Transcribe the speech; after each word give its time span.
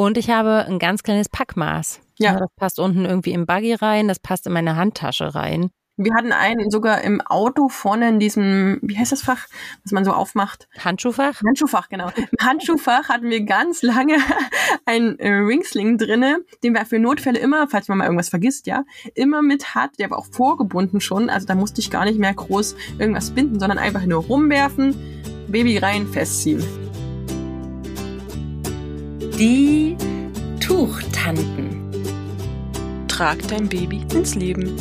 Und 0.00 0.16
ich 0.16 0.30
habe 0.30 0.64
ein 0.66 0.78
ganz 0.78 1.02
kleines 1.02 1.28
Packmaß. 1.28 2.00
Ja. 2.16 2.38
Das 2.38 2.48
passt 2.56 2.80
unten 2.80 3.04
irgendwie 3.04 3.32
im 3.32 3.44
Buggy 3.44 3.74
rein, 3.74 4.08
das 4.08 4.18
passt 4.18 4.46
in 4.46 4.54
meine 4.54 4.74
Handtasche 4.74 5.34
rein. 5.34 5.72
Wir 5.98 6.14
hatten 6.14 6.32
einen 6.32 6.70
sogar 6.70 7.02
im 7.02 7.20
Auto 7.20 7.68
vorne 7.68 8.08
in 8.08 8.18
diesem, 8.18 8.78
wie 8.80 8.96
heißt 8.96 9.12
das 9.12 9.20
Fach, 9.20 9.46
was 9.84 9.92
man 9.92 10.06
so 10.06 10.12
aufmacht? 10.12 10.68
Handschuhfach? 10.78 11.42
Handschuhfach, 11.46 11.90
genau. 11.90 12.10
Im 12.16 12.28
Handschuhfach 12.40 13.10
hatten 13.10 13.28
wir 13.28 13.44
ganz 13.44 13.82
lange 13.82 14.16
einen 14.86 15.18
äh, 15.18 15.28
Ringsling 15.28 15.98
drinne, 15.98 16.38
den 16.64 16.72
wir 16.72 16.86
für 16.86 16.98
Notfälle 16.98 17.38
immer, 17.38 17.68
falls 17.68 17.88
man 17.88 17.98
mal 17.98 18.04
irgendwas 18.04 18.30
vergisst, 18.30 18.66
ja, 18.66 18.84
immer 19.14 19.42
mit 19.42 19.74
hat. 19.74 19.98
Der 19.98 20.10
war 20.10 20.18
auch 20.18 20.28
vorgebunden 20.32 21.02
schon, 21.02 21.28
also 21.28 21.46
da 21.46 21.54
musste 21.54 21.82
ich 21.82 21.90
gar 21.90 22.06
nicht 22.06 22.18
mehr 22.18 22.32
groß 22.32 22.74
irgendwas 22.98 23.32
binden, 23.32 23.60
sondern 23.60 23.76
einfach 23.76 24.06
nur 24.06 24.24
rumwerfen, 24.24 24.94
Baby 25.48 25.76
rein, 25.76 26.06
festziehen. 26.06 26.89
Die 29.40 29.96
Tuchtanten. 30.60 31.90
Trag 33.08 33.38
dein 33.48 33.70
Baby 33.70 34.04
ins 34.12 34.34
Leben. 34.34 34.76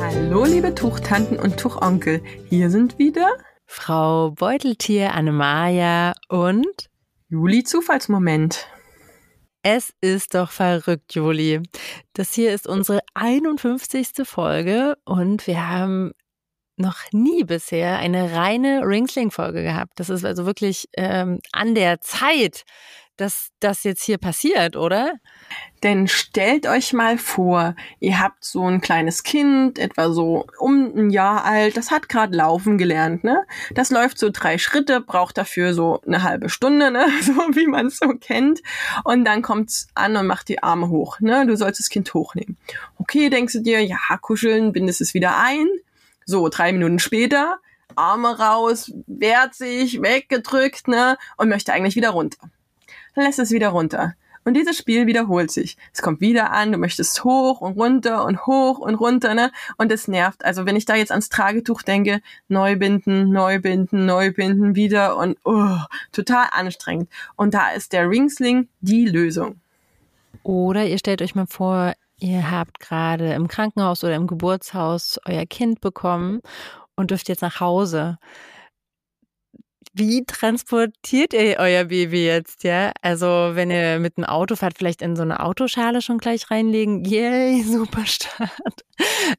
Hallo, 0.00 0.44
liebe 0.44 0.72
Tuchtanten 0.76 1.40
und 1.40 1.56
Tuchonkel. 1.56 2.22
Hier 2.48 2.70
sind 2.70 2.96
wieder 3.00 3.36
Frau 3.66 4.30
Beuteltier 4.30 5.12
Annemaja 5.12 6.12
und 6.28 6.88
Juli 7.28 7.64
Zufallsmoment. 7.64 8.68
Es 9.64 9.92
ist 10.02 10.36
doch 10.36 10.52
verrückt, 10.52 11.16
Juli. 11.16 11.62
Das 12.12 12.32
hier 12.32 12.54
ist 12.54 12.68
unsere 12.68 13.00
51. 13.14 14.10
Folge 14.22 14.96
und 15.04 15.48
wir 15.48 15.68
haben 15.68 16.12
noch 16.76 16.98
nie 17.12 17.44
bisher 17.44 17.98
eine 17.98 18.32
reine 18.34 18.82
Ringsling-Folge 18.84 19.62
gehabt. 19.62 19.92
Das 19.96 20.10
ist 20.10 20.24
also 20.24 20.46
wirklich 20.46 20.88
ähm, 20.96 21.40
an 21.52 21.74
der 21.74 22.00
Zeit, 22.00 22.64
dass 23.16 23.50
das 23.60 23.84
jetzt 23.84 24.02
hier 24.02 24.18
passiert, 24.18 24.74
oder? 24.74 25.14
Denn 25.84 26.08
stellt 26.08 26.66
euch 26.66 26.92
mal 26.92 27.16
vor, 27.16 27.76
ihr 28.00 28.18
habt 28.18 28.44
so 28.44 28.66
ein 28.66 28.80
kleines 28.80 29.22
Kind, 29.22 29.78
etwa 29.78 30.10
so 30.10 30.46
um 30.58 30.92
ein 30.96 31.10
Jahr 31.10 31.44
alt, 31.44 31.76
das 31.76 31.90
hat 31.92 32.08
gerade 32.08 32.36
laufen 32.36 32.76
gelernt, 32.76 33.22
ne? 33.22 33.44
Das 33.72 33.90
läuft 33.90 34.18
so 34.18 34.30
drei 34.32 34.58
Schritte, 34.58 35.00
braucht 35.00 35.38
dafür 35.38 35.74
so 35.74 36.00
eine 36.06 36.22
halbe 36.24 36.48
Stunde, 36.48 36.90
ne? 36.90 37.06
So 37.22 37.32
wie 37.32 37.68
man 37.68 37.86
es 37.86 37.98
so 37.98 38.08
kennt. 38.08 38.62
Und 39.04 39.24
dann 39.24 39.42
kommt's 39.42 39.86
an 39.94 40.16
und 40.16 40.26
macht 40.26 40.48
die 40.48 40.62
Arme 40.62 40.88
hoch, 40.88 41.20
ne? 41.20 41.46
Du 41.46 41.56
sollst 41.56 41.78
das 41.78 41.90
Kind 41.90 42.12
hochnehmen. 42.14 42.56
Okay, 42.98 43.30
denkst 43.30 43.52
du 43.52 43.60
dir, 43.60 43.84
ja, 43.84 43.98
kuscheln, 44.20 44.72
bindest 44.72 45.00
es 45.00 45.14
wieder 45.14 45.38
ein. 45.38 45.68
So, 46.26 46.48
drei 46.48 46.72
Minuten 46.72 46.98
später, 46.98 47.58
Arme 47.96 48.38
raus, 48.38 48.92
wehrt 49.06 49.54
sich, 49.54 50.02
weggedrückt, 50.02 50.88
ne? 50.88 51.16
Und 51.36 51.48
möchte 51.48 51.72
eigentlich 51.72 51.96
wieder 51.96 52.10
runter 52.10 52.50
dann 53.14 53.24
lässt 53.24 53.38
es 53.38 53.50
wieder 53.50 53.68
runter. 53.68 54.14
Und 54.46 54.54
dieses 54.54 54.76
Spiel 54.76 55.06
wiederholt 55.06 55.50
sich. 55.50 55.78
Es 55.94 56.02
kommt 56.02 56.20
wieder 56.20 56.50
an, 56.50 56.70
du 56.70 56.76
möchtest 56.76 57.24
hoch 57.24 57.62
und 57.62 57.78
runter 57.78 58.26
und 58.26 58.44
hoch 58.46 58.78
und 58.78 58.94
runter, 58.96 59.32
ne? 59.32 59.50
Und 59.78 59.90
es 59.90 60.06
nervt. 60.06 60.44
Also 60.44 60.66
wenn 60.66 60.76
ich 60.76 60.84
da 60.84 60.94
jetzt 60.96 61.12
ans 61.12 61.30
Tragetuch 61.30 61.80
denke, 61.80 62.20
neu 62.48 62.76
binden, 62.76 63.30
neu 63.30 63.58
binden, 63.58 64.04
neu 64.04 64.34
binden, 64.34 64.74
wieder 64.74 65.16
und 65.16 65.38
oh, 65.44 65.78
total 66.12 66.48
anstrengend. 66.50 67.08
Und 67.36 67.54
da 67.54 67.70
ist 67.70 67.94
der 67.94 68.10
Ringsling 68.10 68.68
die 68.82 69.06
Lösung. 69.06 69.60
Oder 70.42 70.84
ihr 70.84 70.98
stellt 70.98 71.22
euch 71.22 71.34
mal 71.34 71.46
vor, 71.46 71.94
ihr 72.24 72.50
habt 72.50 72.80
gerade 72.80 73.34
im 73.34 73.48
Krankenhaus 73.48 74.02
oder 74.02 74.14
im 74.14 74.26
Geburtshaus 74.26 75.18
euer 75.26 75.46
Kind 75.46 75.80
bekommen 75.80 76.40
und 76.96 77.10
dürft 77.10 77.28
jetzt 77.28 77.42
nach 77.42 77.60
Hause 77.60 78.18
wie 79.94 80.24
transportiert 80.24 81.32
ihr 81.34 81.56
euer 81.58 81.84
Baby 81.84 82.26
jetzt, 82.26 82.64
ja? 82.64 82.92
Also, 83.00 83.26
wenn 83.26 83.70
ihr 83.70 84.00
mit 84.00 84.16
einem 84.16 84.26
Auto 84.26 84.56
fahrt, 84.56 84.76
vielleicht 84.76 85.02
in 85.02 85.14
so 85.14 85.22
eine 85.22 85.38
Autoschale 85.40 86.02
schon 86.02 86.18
gleich 86.18 86.50
reinlegen. 86.50 87.04
Yay, 87.04 87.62
super 87.66 88.04
Start. 88.04 88.84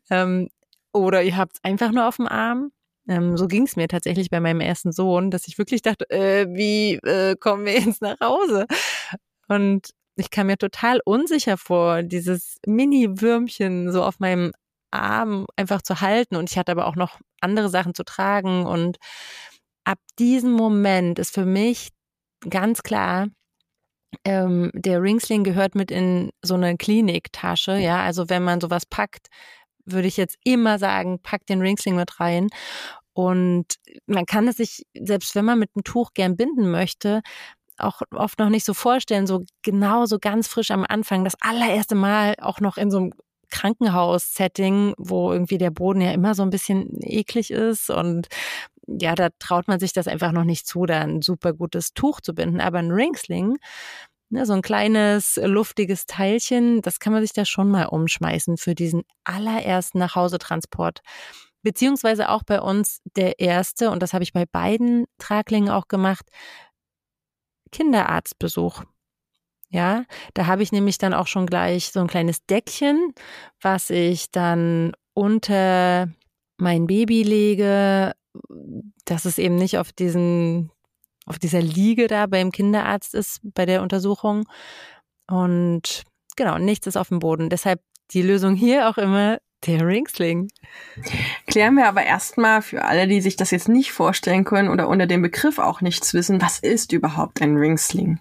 ähm, 0.09 0.47
oder 0.93 1.23
ihr 1.23 1.35
habt 1.35 1.57
es 1.57 1.63
einfach 1.63 1.91
nur 1.91 2.07
auf 2.07 2.15
dem 2.15 2.27
Arm. 2.27 2.71
Ähm, 3.07 3.35
so 3.35 3.47
ging 3.47 3.63
es 3.63 3.75
mir 3.75 3.89
tatsächlich 3.89 4.29
bei 4.29 4.39
meinem 4.39 4.61
ersten 4.61 4.93
Sohn, 4.93 5.29
dass 5.29 5.47
ich 5.47 5.57
wirklich 5.57 5.81
dachte, 5.81 6.09
äh, 6.09 6.47
wie 6.49 6.95
äh, 7.03 7.35
kommen 7.35 7.65
wir 7.65 7.73
jetzt 7.73 8.01
nach 8.01 8.19
Hause? 8.21 8.65
Und 9.49 9.89
ich 10.15 10.29
kam 10.29 10.47
mir 10.47 10.57
total 10.57 10.99
unsicher 11.05 11.57
vor, 11.57 12.03
dieses 12.03 12.57
Mini-Würmchen 12.65 13.91
so 13.91 14.03
auf 14.03 14.19
meinem 14.19 14.53
Arm 14.91 15.45
einfach 15.55 15.81
zu 15.81 16.01
halten. 16.01 16.35
Und 16.35 16.49
ich 16.49 16.57
hatte 16.57 16.71
aber 16.71 16.87
auch 16.87 16.95
noch 16.95 17.19
andere 17.41 17.69
Sachen 17.69 17.93
zu 17.93 18.03
tragen 18.03 18.65
und 18.65 18.97
ab 19.83 19.99
diesem 20.19 20.51
Moment 20.51 21.19
ist 21.19 21.33
für 21.33 21.45
mich 21.45 21.89
ganz 22.49 22.83
klar, 22.83 23.27
ähm, 24.23 24.71
der 24.73 25.01
Ringsling 25.01 25.43
gehört 25.43 25.75
mit 25.75 25.91
in 25.91 26.31
so 26.41 26.55
eine 26.55 26.77
Kliniktasche. 26.77 27.77
Ja, 27.77 28.03
also 28.03 28.29
wenn 28.29 28.43
man 28.43 28.61
sowas 28.61 28.85
packt, 28.85 29.27
würde 29.85 30.07
ich 30.07 30.17
jetzt 30.17 30.37
immer 30.43 30.79
sagen, 30.79 31.19
pack 31.21 31.45
den 31.45 31.61
Ringsling 31.61 31.95
mit 31.95 32.19
rein. 32.19 32.49
Und 33.13 33.75
man 34.07 34.25
kann 34.25 34.47
es 34.47 34.57
sich, 34.57 34.83
selbst 34.93 35.35
wenn 35.35 35.45
man 35.45 35.59
mit 35.59 35.69
einem 35.75 35.83
Tuch 35.83 36.11
gern 36.13 36.35
binden 36.35 36.69
möchte, 36.69 37.21
auch 37.77 38.01
oft 38.11 38.39
noch 38.39 38.49
nicht 38.49 38.65
so 38.65 38.73
vorstellen, 38.73 39.27
so 39.27 39.43
genau 39.61 40.05
so 40.05 40.19
ganz 40.19 40.47
frisch 40.47 40.71
am 40.71 40.85
Anfang, 40.87 41.23
das 41.23 41.35
allererste 41.41 41.95
Mal 41.95 42.35
auch 42.41 42.59
noch 42.59 42.77
in 42.77 42.91
so 42.91 42.97
einem 42.97 43.13
Krankenhaus-Setting, 43.49 44.95
wo 44.97 45.31
irgendwie 45.31 45.57
der 45.57 45.71
Boden 45.71 46.01
ja 46.01 46.11
immer 46.11 46.35
so 46.35 46.43
ein 46.43 46.49
bisschen 46.49 46.99
eklig 47.01 47.51
ist 47.51 47.89
und 47.89 48.27
ja, 48.87 49.15
da 49.15 49.29
traut 49.39 49.67
man 49.67 49.79
sich 49.79 49.93
das 49.93 50.07
einfach 50.07 50.31
noch 50.31 50.43
nicht 50.43 50.67
zu, 50.67 50.85
da 50.85 51.01
ein 51.01 51.21
super 51.21 51.53
gutes 51.53 51.93
Tuch 51.93 52.21
zu 52.21 52.33
binden. 52.33 52.61
Aber 52.61 52.79
ein 52.79 52.91
Ringsling, 52.91 53.57
ne, 54.29 54.45
so 54.45 54.53
ein 54.53 54.61
kleines, 54.61 55.39
luftiges 55.43 56.05
Teilchen, 56.05 56.81
das 56.81 56.99
kann 56.99 57.13
man 57.13 57.21
sich 57.23 57.33
da 57.33 57.45
schon 57.45 57.69
mal 57.69 57.85
umschmeißen 57.85 58.57
für 58.57 58.75
diesen 58.75 59.03
allerersten 59.23 59.99
Nachhausetransport. 59.99 60.99
Beziehungsweise 61.63 62.29
auch 62.29 62.43
bei 62.43 62.61
uns 62.61 62.99
der 63.15 63.39
erste, 63.39 63.89
und 63.89 64.03
das 64.03 64.13
habe 64.13 64.23
ich 64.23 64.33
bei 64.33 64.45
beiden 64.45 65.05
Traglingen 65.17 65.69
auch 65.69 65.87
gemacht, 65.87 66.27
Kinderarztbesuch. 67.75 68.83
Ja, 69.69 70.05
da 70.33 70.45
habe 70.45 70.63
ich 70.63 70.71
nämlich 70.71 70.97
dann 70.97 71.13
auch 71.13 71.27
schon 71.27 71.45
gleich 71.45 71.91
so 71.91 71.99
ein 71.99 72.07
kleines 72.07 72.45
Deckchen, 72.45 73.13
was 73.59 73.89
ich 73.89 74.31
dann 74.31 74.93
unter 75.13 76.07
mein 76.57 76.87
Baby 76.87 77.23
lege, 77.23 78.13
dass 79.03 79.25
es 79.25 79.37
eben 79.37 79.55
nicht 79.55 79.77
auf 79.77 79.91
diesen, 79.91 80.71
auf 81.25 81.37
dieser 81.37 81.61
Liege 81.61 82.07
da 82.07 82.27
beim 82.27 82.53
Kinderarzt 82.53 83.13
ist 83.13 83.41
bei 83.43 83.65
der 83.65 83.81
Untersuchung. 83.81 84.47
Und 85.27 86.03
genau, 86.37 86.57
nichts 86.57 86.87
ist 86.87 86.95
auf 86.95 87.09
dem 87.09 87.19
Boden. 87.19 87.49
Deshalb 87.49 87.81
die 88.11 88.21
Lösung 88.21 88.55
hier 88.55 88.87
auch 88.87 88.97
immer 88.97 89.39
der 89.65 89.85
Ringsling. 89.85 90.49
Klären 91.47 91.75
wir 91.75 91.87
aber 91.87 92.03
erstmal 92.03 92.61
für 92.61 92.83
alle, 92.83 93.07
die 93.07 93.21
sich 93.21 93.35
das 93.35 93.51
jetzt 93.51 93.69
nicht 93.69 93.91
vorstellen 93.91 94.43
können 94.43 94.69
oder 94.69 94.87
unter 94.87 95.07
dem 95.07 95.21
Begriff 95.21 95.59
auch 95.59 95.81
nichts 95.81 96.13
wissen, 96.13 96.41
was 96.41 96.59
ist 96.59 96.91
überhaupt 96.91 97.41
ein 97.41 97.57
Ringsling? 97.57 98.19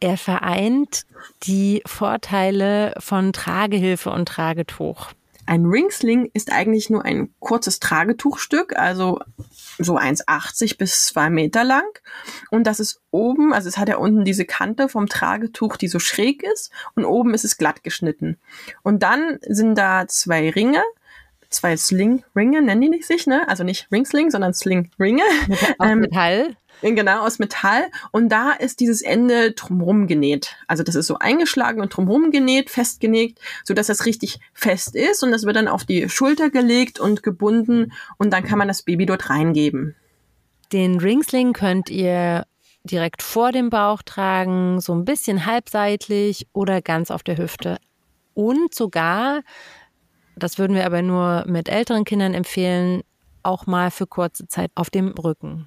Er 0.00 0.16
vereint 0.16 1.06
die 1.42 1.82
Vorteile 1.84 2.94
von 2.98 3.32
Tragehilfe 3.32 4.10
und 4.10 4.28
Tragetuch. 4.28 5.10
Ein 5.48 5.64
Ringsling 5.64 6.28
ist 6.34 6.52
eigentlich 6.52 6.90
nur 6.90 7.06
ein 7.06 7.30
kurzes 7.40 7.80
Tragetuchstück, 7.80 8.78
also 8.78 9.18
so 9.78 9.96
1,80 9.96 10.76
bis 10.76 11.06
2 11.06 11.30
Meter 11.30 11.64
lang. 11.64 11.86
Und 12.50 12.66
das 12.66 12.80
ist 12.80 13.00
oben, 13.12 13.54
also 13.54 13.66
es 13.66 13.78
hat 13.78 13.88
ja 13.88 13.96
unten 13.96 14.26
diese 14.26 14.44
Kante 14.44 14.90
vom 14.90 15.06
Tragetuch, 15.06 15.78
die 15.78 15.88
so 15.88 16.00
schräg 16.00 16.42
ist. 16.42 16.70
Und 16.96 17.06
oben 17.06 17.32
ist 17.32 17.46
es 17.46 17.56
glatt 17.56 17.82
geschnitten. 17.82 18.36
Und 18.82 19.02
dann 19.02 19.38
sind 19.40 19.76
da 19.76 20.06
zwei 20.06 20.50
Ringe, 20.50 20.82
zwei 21.48 21.78
Sling-Ringe, 21.78 22.60
nennen 22.60 22.92
die 22.92 23.02
sich, 23.02 23.26
ne? 23.26 23.48
Also 23.48 23.64
nicht 23.64 23.90
Ringsling, 23.90 24.30
sondern 24.30 24.52
Sling-Ringe. 24.52 25.22
Aus 25.78 25.88
ähm, 25.88 26.00
Metall. 26.00 26.56
Genau, 26.82 27.24
aus 27.24 27.38
Metall. 27.38 27.90
Und 28.12 28.28
da 28.28 28.52
ist 28.52 28.80
dieses 28.80 29.02
Ende 29.02 29.52
drumherum 29.52 30.06
genäht. 30.06 30.56
Also 30.66 30.82
das 30.82 30.94
ist 30.94 31.06
so 31.06 31.18
eingeschlagen 31.18 31.80
und 31.80 31.96
drumherum 31.96 32.30
genäht, 32.30 32.70
festgenäht, 32.70 33.38
so 33.64 33.74
dass 33.74 33.88
das 33.88 34.06
richtig 34.06 34.38
fest 34.52 34.94
ist. 34.94 35.22
Und 35.22 35.32
das 35.32 35.44
wird 35.44 35.56
dann 35.56 35.68
auf 35.68 35.84
die 35.84 36.08
Schulter 36.08 36.50
gelegt 36.50 37.00
und 37.00 37.22
gebunden. 37.22 37.92
Und 38.16 38.32
dann 38.32 38.44
kann 38.44 38.58
man 38.58 38.68
das 38.68 38.82
Baby 38.82 39.06
dort 39.06 39.28
reingeben. 39.30 39.96
Den 40.72 40.98
Ringsling 40.98 41.52
könnt 41.52 41.90
ihr 41.90 42.44
direkt 42.84 43.22
vor 43.22 43.52
dem 43.52 43.70
Bauch 43.70 44.02
tragen, 44.02 44.80
so 44.80 44.94
ein 44.94 45.04
bisschen 45.04 45.46
halbseitlich 45.46 46.46
oder 46.52 46.80
ganz 46.80 47.10
auf 47.10 47.22
der 47.22 47.38
Hüfte. 47.38 47.78
Und 48.34 48.74
sogar, 48.74 49.42
das 50.36 50.58
würden 50.58 50.76
wir 50.76 50.86
aber 50.86 51.02
nur 51.02 51.44
mit 51.48 51.68
älteren 51.68 52.04
Kindern 52.04 52.34
empfehlen, 52.34 53.02
auch 53.42 53.66
mal 53.66 53.90
für 53.90 54.06
kurze 54.06 54.46
Zeit 54.46 54.70
auf 54.74 54.90
dem 54.90 55.08
Rücken. 55.08 55.66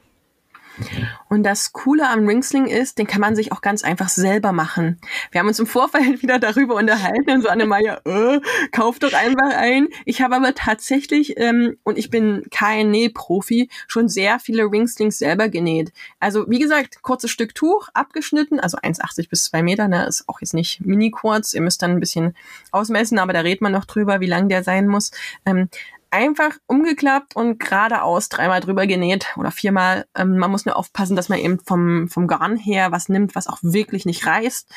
Und 1.30 1.44
das 1.44 1.74
Coole 1.74 2.10
am 2.10 2.28
Ringsling 2.28 2.68
ist, 2.68 2.98
den 2.98 3.08
kann 3.08 3.22
man 3.22 3.36
sich 3.36 3.52
auch 3.52 3.62
ganz 3.62 3.84
einfach 3.84 4.10
selber 4.10 4.52
machen. 4.52 5.00
Wir 5.32 5.40
haben 5.40 5.48
uns 5.48 5.60
im 5.60 5.68
Vorfeld 5.68 6.22
wieder 6.22 6.40
darüber 6.40 6.76
unterhalten 6.76 7.30
und 7.30 7.42
so 7.42 7.50
Annemeier, 7.50 8.02
äh, 8.06 8.40
kauf 8.72 9.00
doch 9.00 9.14
einfach 9.14 9.56
ein. 9.56 9.88
Ich 10.06 10.22
habe 10.22 10.36
aber 10.36 10.54
tatsächlich, 10.56 11.38
ähm, 11.38 11.78
und 11.84 11.98
ich 11.98 12.10
bin 12.10 12.46
kein 12.52 12.92
Nähprofi, 12.92 13.70
schon 13.88 14.10
sehr 14.10 14.40
viele 14.40 14.64
Ringslings 14.64 15.18
selber 15.18 15.50
genäht. 15.50 15.92
Also 16.20 16.50
wie 16.50 16.60
gesagt, 16.60 17.02
kurzes 17.02 17.32
Stück 17.32 17.56
Tuch, 17.56 17.90
abgeschnitten, 17.94 18.60
also 18.60 18.78
1,80 18.78 19.30
bis 19.30 19.46
2 19.46 19.64
Meter, 19.64 19.88
ne, 19.88 20.06
ist 20.06 20.28
auch 20.28 20.42
jetzt 20.42 20.54
nicht 20.54 20.86
mini 20.86 21.12
kurz. 21.12 21.54
Ihr 21.54 21.62
müsst 21.62 21.82
dann 21.82 21.92
ein 21.92 22.00
bisschen 22.00 22.36
ausmessen, 22.72 23.20
aber 23.20 23.34
da 23.34 23.42
redet 23.42 23.62
man 23.62 23.72
noch 23.72 23.86
drüber, 23.86 24.20
wie 24.20 24.28
lang 24.28 24.50
der 24.50 24.64
sein 24.64 24.88
muss. 24.88 25.12
Ähm, 25.46 25.70
einfach 26.12 26.58
umgeklappt 26.68 27.36
und 27.36 27.60
geradeaus 27.60 28.30
dreimal 28.30 28.60
drüber 28.60 28.86
genäht 28.86 29.28
oder 29.38 29.52
viermal. 29.52 30.06
Ähm, 30.16 30.38
man 30.38 30.52
muss 30.52 30.66
nur 30.66 30.76
aufpassen, 30.76 31.16
dass 31.16 31.30
man 31.30 31.40
eben 31.40 31.60
vom, 31.60 32.10
vom 32.10 32.28
Garn 32.28 32.58
her 32.58 32.92
was 32.92 33.10
nimmt, 33.10 33.34
was 33.34 33.48
auch 33.48 33.60
wirklich 33.62 34.06
nicht 34.06 34.26
reißt. 34.26 34.70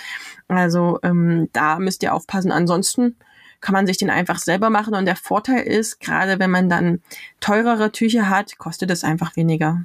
Also 0.49 1.01
ähm, 1.03 1.49
da 1.53 1.79
müsst 1.79 2.03
ihr 2.03 2.15
aufpassen. 2.15 2.53
Ansonsten 2.53 3.17
kann 3.61 3.73
man 3.73 3.87
sich 3.87 3.97
den 3.97 4.11
einfach 4.11 4.39
selber 4.39 4.71
machen 4.71 4.95
und 4.95 5.07
der 5.07 5.17
Vorteil 5.17 5.63
ist, 5.63 5.99
gerade 5.99 6.39
wenn 6.39 6.51
man 6.51 6.69
dann 6.69 7.03
teurere 7.41 7.93
Tücher 7.93 8.29
hat, 8.29 8.59
kostet 8.59 8.91
es 8.91 9.05
einfach 9.05 9.37
weniger. 9.37 9.85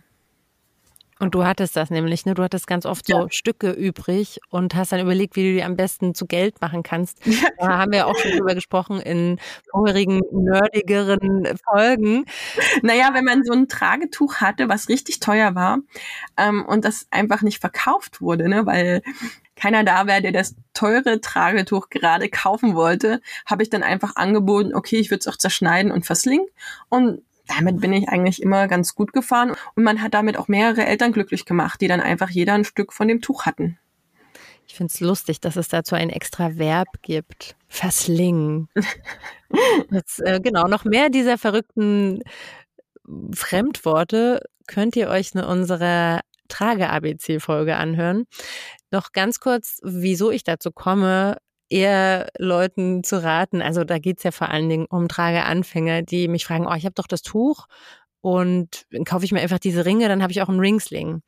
Und 1.20 1.36
du 1.36 1.46
hattest 1.46 1.76
das 1.76 1.90
nämlich, 1.90 2.26
ne? 2.26 2.34
Du 2.34 2.44
hattest 2.44 2.66
ganz 2.66 2.86
oft 2.86 3.06
so 3.06 3.28
Stücke 3.30 3.72
übrig 3.72 4.40
und 4.50 4.74
hast 4.74 4.94
dann 4.94 5.02
überlegt, 5.02 5.36
wie 5.36 5.44
du 5.44 5.54
die 5.54 5.64
am 5.64 5.76
besten 5.76 6.16
zu 6.16 6.26
Geld 6.26 6.62
machen 6.62 6.84
kannst. 6.84 7.20
Ja. 7.60 7.68
Da 7.68 7.78
haben 7.80 7.92
wir 7.92 8.08
auch 8.08 8.18
schon 8.18 8.32
drüber 8.32 8.56
gesprochen 8.56 9.02
in 9.02 9.38
vorherigen 9.72 10.22
nerdigeren 10.32 11.58
Folgen. 11.66 12.26
Naja, 12.82 13.10
wenn 13.14 13.26
man 13.26 13.44
so 13.44 13.54
ein 13.54 13.68
Tragetuch 13.68 14.36
hatte, 14.36 14.70
was 14.70 14.88
richtig 14.88 15.20
teuer 15.20 15.56
war 15.56 15.80
ähm, 16.38 16.66
und 16.66 16.86
das 16.86 17.08
einfach 17.12 17.42
nicht 17.42 17.60
verkauft 17.60 18.22
wurde, 18.22 18.48
ne? 18.48 18.66
Weil 18.66 19.02
keiner 19.56 19.84
da 19.84 20.08
wäre, 20.08 20.22
der 20.22 20.32
das 20.32 20.56
teure 20.74 21.20
Tragetuch 21.22 21.90
gerade 21.90 22.30
kaufen 22.30 22.76
wollte, 22.76 23.22
habe 23.46 23.64
ich 23.64 23.70
dann 23.70 23.84
einfach 23.84 24.16
angeboten, 24.16 24.74
okay, 24.74 24.98
ich 24.98 25.12
würde 25.12 25.20
es 25.20 25.28
auch 25.28 25.38
zerschneiden 25.38 25.92
und 25.92 26.06
verslingen. 26.06 26.48
Und 26.88 27.22
damit 27.50 27.82
bin 27.82 27.94
ich 27.94 28.08
eigentlich 28.10 28.42
immer 28.42 28.68
ganz 28.68 28.96
gut 28.96 29.14
gefahren. 29.14 29.56
Und 29.76 29.84
man 29.84 30.02
hat 30.02 30.14
damit 30.14 30.38
auch 30.38 30.48
mehrere 30.48 30.86
Eltern 30.86 31.12
glücklich 31.12 31.46
gemacht, 31.46 31.82
die 31.82 31.88
dann 31.88 32.02
einfach 32.02 32.30
jeder 32.30 32.54
ein 32.54 32.66
Stück 32.66 32.94
von 32.94 33.08
dem 33.08 33.22
Tuch 33.22 33.46
hatten. 33.46 33.78
Ich 34.68 34.76
finde 34.76 34.92
es 34.94 35.00
lustig, 35.00 35.42
dass 35.42 35.56
es 35.56 35.68
dazu 35.68 35.96
ein 35.96 36.12
extra 36.12 36.58
Verb 36.58 37.02
gibt. 37.02 37.56
Verslingen. 37.68 38.70
Jetzt, 39.90 40.20
äh, 40.26 40.40
genau, 40.42 40.68
noch 40.68 40.86
mehr 40.86 41.10
dieser 41.10 41.40
verrückten 41.40 42.22
Fremdworte 43.34 44.42
könnt 44.68 44.96
ihr 44.96 45.10
euch 45.10 45.32
in 45.34 45.42
unserer 45.42 46.22
Trage-ABC-Folge 46.50 47.76
anhören. 47.78 48.26
Noch 48.92 49.12
ganz 49.12 49.40
kurz, 49.40 49.80
wieso 49.82 50.30
ich 50.30 50.44
dazu 50.44 50.72
komme, 50.72 51.38
eher 51.70 52.28
Leuten 52.38 53.04
zu 53.04 53.24
raten. 53.24 53.62
Also 53.62 53.84
da 53.84 54.00
geht's 54.00 54.24
ja 54.24 54.32
vor 54.32 54.50
allen 54.50 54.70
Dingen 54.70 54.86
um 54.90 55.08
Trageanfänger, 55.08 56.02
die 56.04 56.28
mich 56.28 56.46
fragen, 56.46 56.68
oh, 56.68 56.74
ich 56.74 56.86
habe 56.86 56.96
doch 56.96 57.08
das 57.08 57.22
Tuch 57.22 57.68
und 58.22 58.86
dann 58.92 59.06
kaufe 59.06 59.26
ich 59.26 59.32
mir 59.32 59.42
einfach 59.42 59.60
diese 59.60 59.86
Ringe, 59.86 60.08
dann 60.10 60.22
habe 60.22 60.32
ich 60.32 60.42
auch 60.42 60.50
einen 60.50 60.60
Ringsling. 60.60 61.22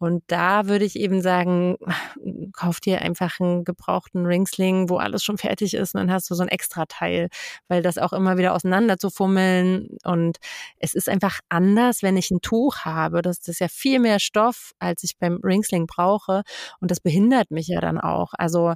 Und 0.00 0.24
da 0.28 0.66
würde 0.66 0.86
ich 0.86 0.96
eben 0.96 1.20
sagen, 1.20 1.76
kauf 2.54 2.80
dir 2.80 3.02
einfach 3.02 3.38
einen 3.38 3.64
gebrauchten 3.64 4.24
Ringsling, 4.24 4.88
wo 4.88 4.96
alles 4.96 5.22
schon 5.22 5.36
fertig 5.36 5.74
ist 5.74 5.94
und 5.94 6.00
dann 6.00 6.10
hast 6.10 6.30
du 6.30 6.34
so 6.34 6.42
ein 6.42 6.48
extra 6.48 6.86
Teil, 6.86 7.28
weil 7.68 7.82
das 7.82 7.98
auch 7.98 8.14
immer 8.14 8.38
wieder 8.38 8.54
auseinander 8.54 8.96
zu 8.96 9.10
fummeln 9.10 9.88
und 10.04 10.38
es 10.78 10.94
ist 10.94 11.08
einfach 11.08 11.40
anders, 11.50 12.02
wenn 12.02 12.16
ich 12.16 12.30
ein 12.30 12.40
Tuch 12.40 12.78
habe. 12.78 13.20
Das 13.20 13.46
ist 13.46 13.60
ja 13.60 13.68
viel 13.68 14.00
mehr 14.00 14.18
Stoff, 14.20 14.72
als 14.78 15.04
ich 15.04 15.18
beim 15.18 15.38
Ringsling 15.44 15.86
brauche 15.86 16.42
und 16.80 16.90
das 16.90 17.00
behindert 17.00 17.50
mich 17.50 17.68
ja 17.68 17.80
dann 17.80 18.00
auch. 18.00 18.32
Also 18.38 18.72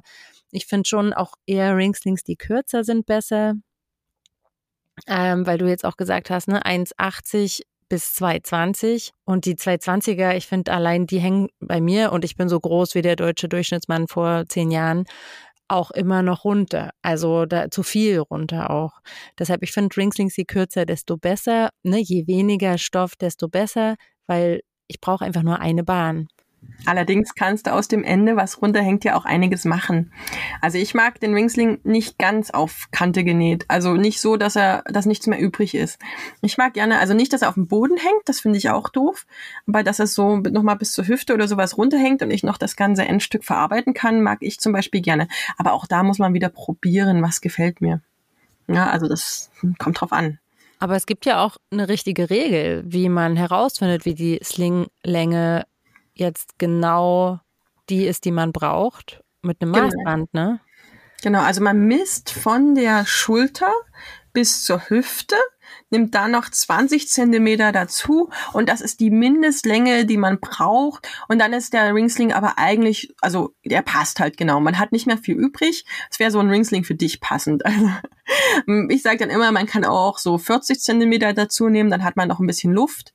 ich 0.51 0.67
finde 0.67 0.87
schon 0.87 1.11
auch 1.11 1.33
eher 1.47 1.75
Ringslings, 1.75 2.23
die 2.23 2.35
kürzer 2.35 2.83
sind, 2.83 3.07
besser. 3.07 3.55
Ähm, 5.07 5.45
weil 5.45 5.57
du 5.57 5.67
jetzt 5.67 5.85
auch 5.85 5.97
gesagt 5.97 6.29
hast, 6.29 6.47
ne, 6.47 6.63
1,80 6.65 7.63
bis 7.89 8.15
2,20 8.17 9.11
und 9.25 9.45
die 9.45 9.55
220er, 9.55 10.35
ich 10.35 10.47
finde 10.47 10.73
allein, 10.73 11.05
die 11.05 11.19
hängen 11.19 11.49
bei 11.59 11.81
mir 11.81 12.11
und 12.11 12.25
ich 12.25 12.35
bin 12.35 12.49
so 12.49 12.59
groß 12.59 12.95
wie 12.95 13.01
der 13.01 13.15
deutsche 13.15 13.47
Durchschnittsmann 13.47 14.07
vor 14.07 14.45
zehn 14.47 14.71
Jahren 14.71 15.05
auch 15.67 15.91
immer 15.91 16.21
noch 16.21 16.45
runter. 16.45 16.91
Also 17.01 17.45
da 17.45 17.69
zu 17.71 17.83
viel 17.83 18.19
runter 18.19 18.69
auch. 18.69 18.99
Deshalb, 19.39 19.63
ich 19.63 19.71
finde 19.71 19.95
Ringslings, 19.97 20.37
je 20.37 20.45
kürzer, 20.45 20.85
desto 20.85 21.17
besser. 21.17 21.69
Ne? 21.83 21.99
Je 21.99 22.27
weniger 22.27 22.77
Stoff, 22.77 23.15
desto 23.15 23.47
besser, 23.47 23.95
weil 24.27 24.61
ich 24.87 25.01
brauche 25.01 25.25
einfach 25.25 25.43
nur 25.43 25.59
eine 25.59 25.83
Bahn. 25.83 26.27
Allerdings 26.85 27.33
kannst 27.33 27.67
du 27.67 27.73
aus 27.73 27.87
dem 27.87 28.03
Ende, 28.03 28.35
was 28.35 28.61
runterhängt, 28.61 29.03
ja 29.03 29.15
auch 29.15 29.25
einiges 29.25 29.65
machen. 29.65 30.11
Also 30.61 30.77
ich 30.77 30.93
mag 30.93 31.19
den 31.19 31.33
Ringsling 31.33 31.79
nicht 31.83 32.19
ganz 32.19 32.51
auf 32.51 32.87
Kante 32.91 33.23
genäht. 33.23 33.65
Also 33.67 33.93
nicht 33.93 34.21
so, 34.21 34.37
dass 34.37 34.55
er, 34.55 34.83
dass 34.91 35.05
nichts 35.05 35.27
mehr 35.27 35.39
übrig 35.39 35.73
ist. 35.73 35.99
Ich 36.41 36.57
mag 36.57 36.73
gerne, 36.73 36.99
also 36.99 37.13
nicht, 37.13 37.33
dass 37.33 37.41
er 37.41 37.49
auf 37.49 37.55
dem 37.55 37.67
Boden 37.67 37.97
hängt, 37.97 38.21
das 38.25 38.39
finde 38.39 38.57
ich 38.57 38.69
auch 38.69 38.89
doof. 38.89 39.25
Aber 39.67 39.83
dass 39.83 39.99
er 39.99 40.07
so 40.07 40.37
nochmal 40.37 40.75
bis 40.75 40.91
zur 40.91 41.07
Hüfte 41.07 41.33
oder 41.33 41.47
sowas 41.47 41.77
runterhängt 41.77 42.21
und 42.21 42.31
ich 42.31 42.43
noch 42.43 42.57
das 42.57 42.75
ganze 42.75 43.05
Endstück 43.05 43.43
verarbeiten 43.43 43.93
kann, 43.93 44.21
mag 44.21 44.39
ich 44.41 44.59
zum 44.59 44.71
Beispiel 44.71 45.01
gerne. 45.01 45.27
Aber 45.57 45.73
auch 45.73 45.87
da 45.87 46.03
muss 46.03 46.19
man 46.19 46.33
wieder 46.33 46.49
probieren, 46.49 47.23
was 47.23 47.41
gefällt 47.41 47.81
mir. 47.81 48.01
Ja, 48.67 48.89
also 48.89 49.07
das 49.07 49.51
kommt 49.79 50.01
drauf 50.01 50.11
an. 50.11 50.39
Aber 50.79 50.95
es 50.95 51.05
gibt 51.05 51.25
ja 51.25 51.43
auch 51.43 51.57
eine 51.71 51.87
richtige 51.87 52.29
Regel, 52.29 52.83
wie 52.85 53.09
man 53.09 53.37
herausfindet, 53.37 54.05
wie 54.05 54.13
die 54.13 54.39
Slinglänge 54.43 55.65
jetzt 56.15 56.57
genau 56.57 57.39
die 57.89 58.05
ist, 58.05 58.25
die 58.25 58.31
man 58.31 58.51
braucht, 58.51 59.21
mit 59.41 59.61
einem 59.61 59.73
genau. 59.73 59.85
Maßband, 59.85 60.33
ne? 60.33 60.59
Genau, 61.21 61.41
also 61.41 61.61
man 61.61 61.87
misst 61.87 62.31
von 62.31 62.75
der 62.75 63.05
Schulter 63.05 63.71
bis 64.33 64.63
zur 64.63 64.89
Hüfte 64.89 65.35
nimmt 65.89 66.15
da 66.15 66.27
noch 66.27 66.49
20 66.49 67.07
Zentimeter 67.07 67.71
dazu 67.71 68.29
und 68.53 68.69
das 68.69 68.81
ist 68.81 68.99
die 68.99 69.09
Mindestlänge, 69.09 70.05
die 70.05 70.17
man 70.17 70.39
braucht. 70.39 71.07
Und 71.27 71.39
dann 71.39 71.53
ist 71.53 71.73
der 71.73 71.93
Ringsling 71.93 72.33
aber 72.33 72.57
eigentlich, 72.57 73.13
also 73.21 73.53
der 73.63 73.81
passt 73.81 74.19
halt 74.19 74.37
genau. 74.37 74.59
Man 74.59 74.77
hat 74.77 74.91
nicht 74.91 75.07
mehr 75.07 75.17
viel 75.17 75.35
übrig. 75.35 75.85
Es 76.09 76.19
wäre 76.19 76.31
so 76.31 76.39
ein 76.39 76.49
Ringsling 76.49 76.83
für 76.83 76.95
dich 76.95 77.21
passend. 77.21 77.65
Also, 77.65 77.89
ich 78.89 79.01
sage 79.01 79.17
dann 79.17 79.29
immer, 79.29 79.51
man 79.51 79.67
kann 79.67 79.85
auch 79.85 80.17
so 80.17 80.37
40 80.37 80.79
Zentimeter 80.79 81.33
dazu 81.33 81.69
nehmen, 81.69 81.89
dann 81.89 82.03
hat 82.03 82.15
man 82.15 82.27
noch 82.27 82.39
ein 82.39 82.47
bisschen 82.47 82.73
Luft. 82.73 83.13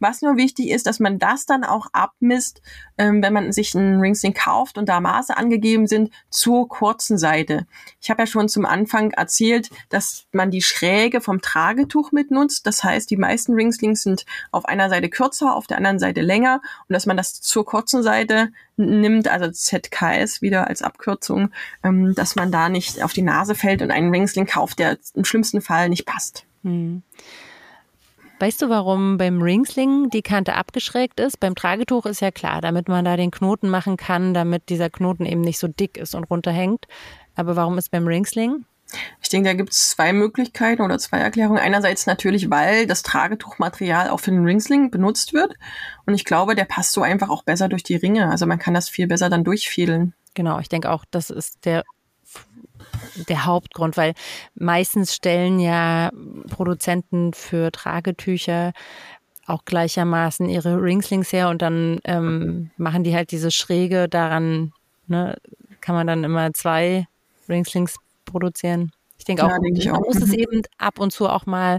Was 0.00 0.22
nur 0.22 0.36
wichtig 0.36 0.70
ist, 0.70 0.86
dass 0.86 0.98
man 0.98 1.18
das 1.18 1.46
dann 1.46 1.62
auch 1.62 1.86
abmisst, 1.92 2.60
ähm, 2.98 3.22
wenn 3.22 3.32
man 3.32 3.52
sich 3.52 3.76
einen 3.76 4.00
Ringsling 4.00 4.34
kauft 4.34 4.78
und 4.78 4.88
da 4.88 5.00
Maße 5.00 5.36
angegeben 5.36 5.86
sind, 5.86 6.12
zur 6.28 6.68
kurzen 6.68 7.18
Seite. 7.18 7.66
Ich 8.00 8.10
habe 8.10 8.22
ja 8.22 8.26
schon 8.26 8.48
zum 8.48 8.66
Anfang 8.66 9.12
erzählt, 9.12 9.70
dass 9.90 10.26
man 10.32 10.50
die 10.50 10.62
Schräge 10.62 11.20
vom 11.20 11.40
Tragetuch 11.40 12.00
Tuch 12.00 12.12
mitnutzt. 12.12 12.66
Das 12.66 12.82
heißt, 12.82 13.10
die 13.10 13.16
meisten 13.16 13.52
Ringslings 13.52 14.02
sind 14.02 14.24
auf 14.50 14.64
einer 14.64 14.88
Seite 14.88 15.10
kürzer, 15.10 15.54
auf 15.54 15.66
der 15.66 15.76
anderen 15.76 15.98
Seite 15.98 16.22
länger 16.22 16.62
und 16.88 16.94
dass 16.94 17.04
man 17.04 17.16
das 17.16 17.40
zur 17.40 17.66
kurzen 17.66 18.02
Seite 18.02 18.52
nimmt, 18.76 19.28
also 19.28 19.50
ZKS 19.50 20.40
wieder 20.40 20.68
als 20.68 20.82
Abkürzung, 20.82 21.50
ähm, 21.84 22.14
dass 22.14 22.36
man 22.36 22.50
da 22.50 22.68
nicht 22.68 23.02
auf 23.02 23.12
die 23.12 23.22
Nase 23.22 23.54
fällt 23.54 23.82
und 23.82 23.90
einen 23.90 24.10
Ringsling 24.10 24.46
kauft, 24.46 24.78
der 24.78 24.98
im 25.14 25.24
schlimmsten 25.24 25.60
Fall 25.60 25.90
nicht 25.90 26.06
passt. 26.06 26.46
Hm. 26.62 27.02
Weißt 28.40 28.62
du, 28.62 28.70
warum 28.70 29.18
beim 29.18 29.42
Ringsling 29.42 30.08
die 30.08 30.22
Kante 30.22 30.54
abgeschrägt 30.54 31.20
ist? 31.20 31.40
Beim 31.40 31.54
Tragetuch 31.54 32.06
ist 32.06 32.20
ja 32.20 32.30
klar, 32.30 32.62
damit 32.62 32.88
man 32.88 33.04
da 33.04 33.18
den 33.18 33.30
Knoten 33.30 33.68
machen 33.68 33.98
kann, 33.98 34.32
damit 34.32 34.70
dieser 34.70 34.88
Knoten 34.88 35.26
eben 35.26 35.42
nicht 35.42 35.58
so 35.58 35.68
dick 35.68 35.98
ist 35.98 36.14
und 36.14 36.24
runterhängt. 36.24 36.86
Aber 37.34 37.54
warum 37.54 37.76
ist 37.76 37.90
beim 37.90 38.06
Ringsling? 38.06 38.64
Ich 39.20 39.28
denke, 39.28 39.50
da 39.50 39.54
gibt 39.54 39.72
es 39.72 39.90
zwei 39.90 40.14
Möglichkeiten 40.14 40.80
oder 40.80 40.98
zwei 40.98 41.18
Erklärungen. 41.18 41.58
Einerseits 41.58 42.06
natürlich, 42.06 42.48
weil 42.48 42.86
das 42.86 43.02
Tragetuchmaterial 43.02 44.08
auch 44.08 44.20
für 44.20 44.30
den 44.30 44.46
Ringsling 44.46 44.90
benutzt 44.90 45.34
wird. 45.34 45.54
Und 46.06 46.14
ich 46.14 46.24
glaube, 46.24 46.54
der 46.54 46.64
passt 46.64 46.92
so 46.92 47.02
einfach 47.02 47.28
auch 47.28 47.44
besser 47.44 47.68
durch 47.68 47.82
die 47.82 47.96
Ringe. 47.96 48.30
Also 48.30 48.46
man 48.46 48.58
kann 48.58 48.72
das 48.72 48.88
viel 48.88 49.06
besser 49.06 49.28
dann 49.28 49.44
durchfädeln. 49.44 50.14
Genau, 50.32 50.58
ich 50.60 50.70
denke 50.70 50.90
auch, 50.90 51.04
das 51.10 51.28
ist 51.28 51.66
der 51.66 51.84
der 53.28 53.46
Hauptgrund, 53.46 53.96
weil 53.96 54.14
meistens 54.54 55.14
stellen 55.14 55.58
ja 55.58 56.10
Produzenten 56.48 57.32
für 57.32 57.70
Tragetücher 57.72 58.72
auch 59.46 59.64
gleichermaßen 59.64 60.48
ihre 60.48 60.80
Ringslings 60.80 61.32
her 61.32 61.48
und 61.48 61.60
dann 61.60 61.98
ähm, 62.04 62.70
machen 62.76 63.04
die 63.04 63.14
halt 63.14 63.32
diese 63.32 63.50
Schräge 63.50 64.08
daran, 64.08 64.72
ne, 65.08 65.36
kann 65.80 65.94
man 65.94 66.06
dann 66.06 66.24
immer 66.24 66.52
zwei 66.52 67.06
Ringslings 67.48 67.96
produzieren. 68.24 68.92
Ich 69.18 69.24
denke 69.24 69.44
auch, 69.44 69.50
ja, 69.50 69.58
denk 69.58 69.76
ich 69.76 69.86
man 69.86 69.96
auch. 69.96 70.06
muss 70.06 70.16
es 70.16 70.32
eben 70.32 70.62
ab 70.78 70.98
und 70.98 71.12
zu 71.12 71.28
auch 71.28 71.44
mal 71.44 71.78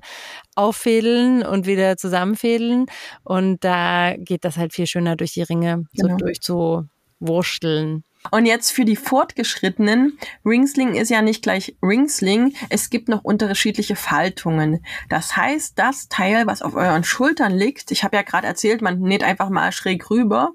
auffädeln 0.56 1.44
und 1.44 1.66
wieder 1.66 1.98
zusammenfädeln. 1.98 2.86
Und 3.24 3.64
da 3.64 4.16
geht 4.16 4.46
das 4.46 4.58
halt 4.58 4.74
viel 4.74 4.86
schöner 4.86 5.16
durch 5.16 5.34
die 5.34 5.42
Ringe, 5.42 5.86
genau. 5.94 6.10
so 6.10 6.18
durchzuwurschteln. 6.18 8.04
Und 8.30 8.46
jetzt 8.46 8.72
für 8.72 8.86
die 8.86 8.96
Fortgeschrittenen, 8.96 10.20
Ringsling 10.46 10.94
ist 10.94 11.10
ja 11.10 11.24
nicht 11.24 11.42
gleich 11.42 11.76
Ringsling, 11.82 12.54
es 12.70 12.92
gibt 12.92 13.10
noch 13.10 13.24
unterschiedliche 13.24 13.96
Faltungen. 13.96 14.86
Das 15.10 15.36
heißt, 15.36 15.78
das 15.80 16.08
Teil, 16.08 16.46
was 16.46 16.62
auf 16.62 16.76
euren 16.76 17.04
Schultern 17.04 17.52
liegt, 17.52 17.90
ich 17.90 18.04
habe 18.04 18.16
ja 18.16 18.22
gerade 18.22 18.46
erzählt, 18.46 18.84
man 18.84 19.00
näht 19.00 19.24
einfach 19.24 19.50
mal 19.50 19.72
schräg 19.72 20.10
rüber, 20.12 20.52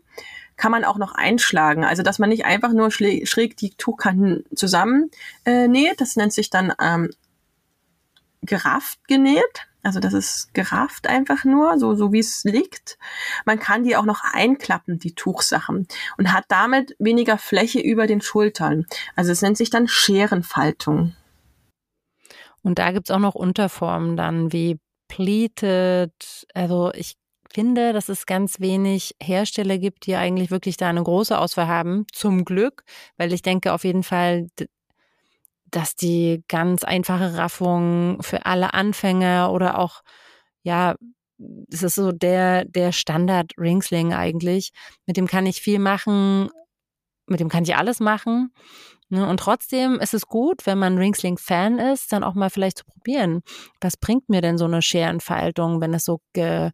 kann 0.57 0.71
man 0.71 0.85
auch 0.85 0.97
noch 0.97 1.13
einschlagen. 1.13 1.85
Also 1.85 2.03
dass 2.03 2.21
man 2.21 2.29
nicht 2.29 2.45
einfach 2.45 2.73
nur 2.73 2.91
schräg 2.91 3.57
die 3.57 3.71
Tuchkanten 3.71 4.45
zusammen 4.55 5.11
äh, 5.45 5.67
näht, 5.67 6.01
das 6.01 6.15
nennt 6.15 6.33
sich 6.33 6.51
dann 6.51 6.73
ähm, 6.81 7.11
gerafft 8.43 9.07
genäht. 9.09 9.67
Also 9.87 10.00
das 10.00 10.14
ist 10.14 10.52
gerafft 10.52 11.07
einfach 11.07 11.45
nur, 11.45 11.78
so, 11.78 11.95
so 11.95 12.12
wie 12.12 12.19
es 12.19 12.43
liegt. 12.43 12.99
Man 13.45 13.61
kann 13.61 13.85
die 13.85 13.95
auch 13.95 14.05
noch 14.05 14.25
einklappen, 14.33 14.99
die 14.99 15.14
Tuchsachen, 15.14 15.87
und 16.19 16.33
hat 16.33 16.47
damit 16.49 16.97
weniger 16.99 17.38
Fläche 17.38 17.78
über 17.78 18.09
den 18.09 18.21
Schultern. 18.21 18.87
Also 19.14 19.31
es 19.31 19.43
nennt 19.43 19.57
sich 19.57 19.71
dann 19.71 19.87
Scherenfaltung. 19.87 21.14
Und 22.62 22.81
da 22.81 22.90
gibt's 22.90 23.12
auch 23.12 23.21
noch 23.21 23.37
Unterformen 23.37 24.16
dann 24.16 24.52
wie 24.52 24.81
pleated. 25.07 26.12
Also 26.52 26.90
ich 26.93 27.14
finde, 27.55 27.93
dass 27.93 28.09
es 28.09 28.26
ganz 28.26 28.59
wenig 28.59 29.14
Hersteller 29.23 29.78
gibt, 29.78 30.07
die 30.07 30.16
eigentlich 30.16 30.50
wirklich 30.50 30.76
da 30.76 30.88
eine 30.88 31.05
große 31.05 31.38
Auswahl 31.38 31.69
haben. 31.69 32.07
Zum 32.12 32.45
Glück, 32.45 32.83
weil 33.19 33.33
ich 33.33 33.43
denke 33.43 33.73
auf 33.73 33.85
jeden 33.85 34.02
Fall, 34.02 34.49
dass 35.71 35.95
die 35.95 36.45
ganz 36.49 36.85
einfache 36.85 37.37
Raffung 37.37 38.23
für 38.23 38.47
alle 38.47 38.75
Anfänger 38.75 39.53
oder 39.53 39.79
auch, 39.79 40.03
ja, 40.63 40.95
es 41.71 41.83
ist 41.83 41.97
so 41.97 42.13
der, 42.13 42.65
der 42.65 42.93
Standard 42.93 43.53
Ringsling 43.59 44.15
eigentlich. 44.15 44.71
Mit 45.07 45.17
dem 45.17 45.27
kann 45.27 45.47
ich 45.47 45.61
viel 45.61 45.79
machen, 45.79 46.49
mit 47.27 47.41
dem 47.41 47.49
kann 47.49 47.65
ich 47.65 47.77
alles 47.77 48.01
machen. 48.01 48.53
Ne? 49.09 49.29
Und 49.29 49.39
trotzdem 49.39 50.01
ist 50.01 50.15
es 50.15 50.27
gut, 50.27 50.67
wenn 50.67 50.79
man 50.79 50.99
Ringsling-Fan 50.99 51.79
ist, 51.79 52.13
dann 52.13 52.25
auch 52.25 52.35
mal 52.35 52.51
vielleicht 52.51 52.79
zu 52.79 52.85
probieren. 52.85 53.43
Was 53.81 53.97
bringt 53.97 54.29
mir 54.29 54.41
denn 54.41 54.59
so 54.59 54.65
eine 54.65 54.83
Scherenfaltung, 54.83 55.81
wenn 55.81 55.95
es 55.95 56.05
so 56.05 56.21
ge, 56.33 56.71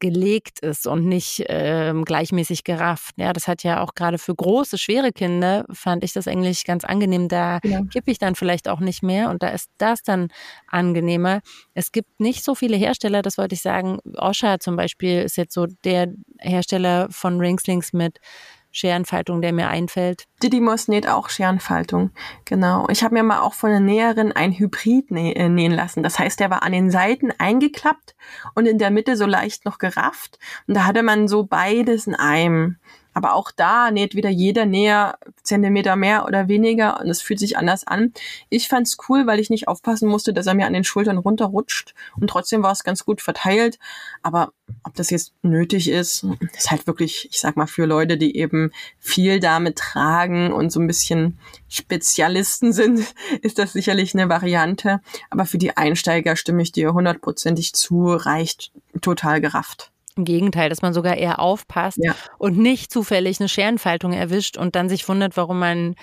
gelegt 0.00 0.60
ist 0.60 0.86
und 0.86 1.06
nicht 1.06 1.44
ähm, 1.48 2.04
gleichmäßig 2.04 2.64
gerafft. 2.64 3.14
Ja, 3.16 3.32
das 3.32 3.48
hat 3.48 3.62
ja 3.62 3.82
auch 3.82 3.94
gerade 3.94 4.18
für 4.18 4.34
große, 4.34 4.78
schwere 4.78 5.12
Kinder, 5.12 5.64
fand 5.72 6.04
ich 6.04 6.12
das 6.12 6.28
eigentlich 6.28 6.64
ganz 6.64 6.84
angenehm. 6.84 7.28
Da 7.28 7.58
ja. 7.64 7.82
kippe 7.92 8.10
ich 8.10 8.18
dann 8.18 8.34
vielleicht 8.34 8.68
auch 8.68 8.80
nicht 8.80 9.02
mehr 9.02 9.30
und 9.30 9.42
da 9.42 9.48
ist 9.48 9.70
das 9.78 10.02
dann 10.02 10.28
angenehmer. 10.66 11.40
Es 11.74 11.92
gibt 11.92 12.20
nicht 12.20 12.44
so 12.44 12.54
viele 12.54 12.76
Hersteller, 12.76 13.22
das 13.22 13.38
wollte 13.38 13.54
ich 13.54 13.62
sagen. 13.62 13.98
Osha 14.16 14.58
zum 14.60 14.76
Beispiel 14.76 15.22
ist 15.22 15.36
jetzt 15.36 15.54
so 15.54 15.66
der 15.84 16.12
Hersteller 16.40 17.08
von 17.10 17.38
Ringslings 17.40 17.92
mit 17.92 18.18
Scherenfaltung, 18.74 19.40
der 19.40 19.52
mir 19.52 19.68
einfällt. 19.68 20.24
Didymos 20.42 20.88
näht 20.88 21.08
auch 21.08 21.30
Scherenfaltung, 21.30 22.10
genau. 22.44 22.86
Ich 22.90 23.04
habe 23.04 23.14
mir 23.14 23.22
mal 23.22 23.40
auch 23.40 23.54
von 23.54 23.70
der 23.70 23.78
Näherin 23.78 24.32
ein 24.32 24.52
Hybrid 24.52 25.12
äh, 25.12 25.48
nähen 25.48 25.72
lassen. 25.72 26.02
Das 26.02 26.18
heißt, 26.18 26.40
der 26.40 26.50
war 26.50 26.64
an 26.64 26.72
den 26.72 26.90
Seiten 26.90 27.32
eingeklappt 27.38 28.16
und 28.54 28.66
in 28.66 28.78
der 28.78 28.90
Mitte 28.90 29.16
so 29.16 29.26
leicht 29.26 29.64
noch 29.64 29.78
gerafft. 29.78 30.40
Und 30.66 30.74
da 30.74 30.84
hatte 30.84 31.04
man 31.04 31.28
so 31.28 31.44
beides 31.44 32.06
in 32.06 32.16
einem. 32.16 32.76
Aber 33.14 33.34
auch 33.34 33.50
da 33.50 33.90
näht 33.90 34.14
wieder 34.14 34.28
jeder 34.28 34.66
Näher 34.66 35.18
Zentimeter 35.42 35.96
mehr 35.96 36.26
oder 36.26 36.48
weniger 36.48 37.00
und 37.00 37.08
es 37.08 37.22
fühlt 37.22 37.38
sich 37.38 37.56
anders 37.56 37.86
an. 37.86 38.12
Ich 38.50 38.68
fand's 38.68 38.96
cool, 39.08 39.26
weil 39.26 39.40
ich 39.40 39.50
nicht 39.50 39.68
aufpassen 39.68 40.08
musste, 40.08 40.32
dass 40.32 40.46
er 40.46 40.54
mir 40.54 40.66
an 40.66 40.72
den 40.72 40.84
Schultern 40.84 41.18
runterrutscht 41.18 41.94
und 42.20 42.28
trotzdem 42.28 42.62
war 42.62 42.72
es 42.72 42.84
ganz 42.84 43.04
gut 43.04 43.22
verteilt. 43.22 43.78
Aber 44.22 44.52
ob 44.82 44.94
das 44.94 45.10
jetzt 45.10 45.32
nötig 45.42 45.88
ist, 45.88 46.26
ist 46.56 46.70
halt 46.70 46.86
wirklich, 46.86 47.28
ich 47.30 47.40
sag 47.40 47.56
mal, 47.56 47.66
für 47.66 47.86
Leute, 47.86 48.16
die 48.16 48.36
eben 48.36 48.70
viel 48.98 49.40
damit 49.40 49.76
tragen 49.76 50.52
und 50.52 50.70
so 50.70 50.80
ein 50.80 50.86
bisschen 50.86 51.38
Spezialisten 51.68 52.72
sind, 52.72 53.14
ist 53.42 53.58
das 53.58 53.72
sicherlich 53.72 54.14
eine 54.14 54.28
Variante. 54.28 55.00
Aber 55.30 55.46
für 55.46 55.58
die 55.58 55.76
Einsteiger 55.76 56.36
stimme 56.36 56.62
ich 56.62 56.72
dir 56.72 56.92
hundertprozentig 56.92 57.74
zu, 57.74 58.12
reicht 58.12 58.72
total 59.00 59.40
gerafft. 59.40 59.93
Im 60.16 60.24
Gegenteil, 60.24 60.68
dass 60.68 60.80
man 60.80 60.94
sogar 60.94 61.16
eher 61.16 61.40
aufpasst 61.40 61.98
ja. 62.00 62.14
und 62.38 62.56
nicht 62.56 62.92
zufällig 62.92 63.40
eine 63.40 63.48
Scherenfaltung 63.48 64.12
erwischt 64.12 64.56
und 64.56 64.76
dann 64.76 64.88
sich 64.88 65.08
wundert, 65.08 65.36
warum 65.36 65.58
man 65.58 65.96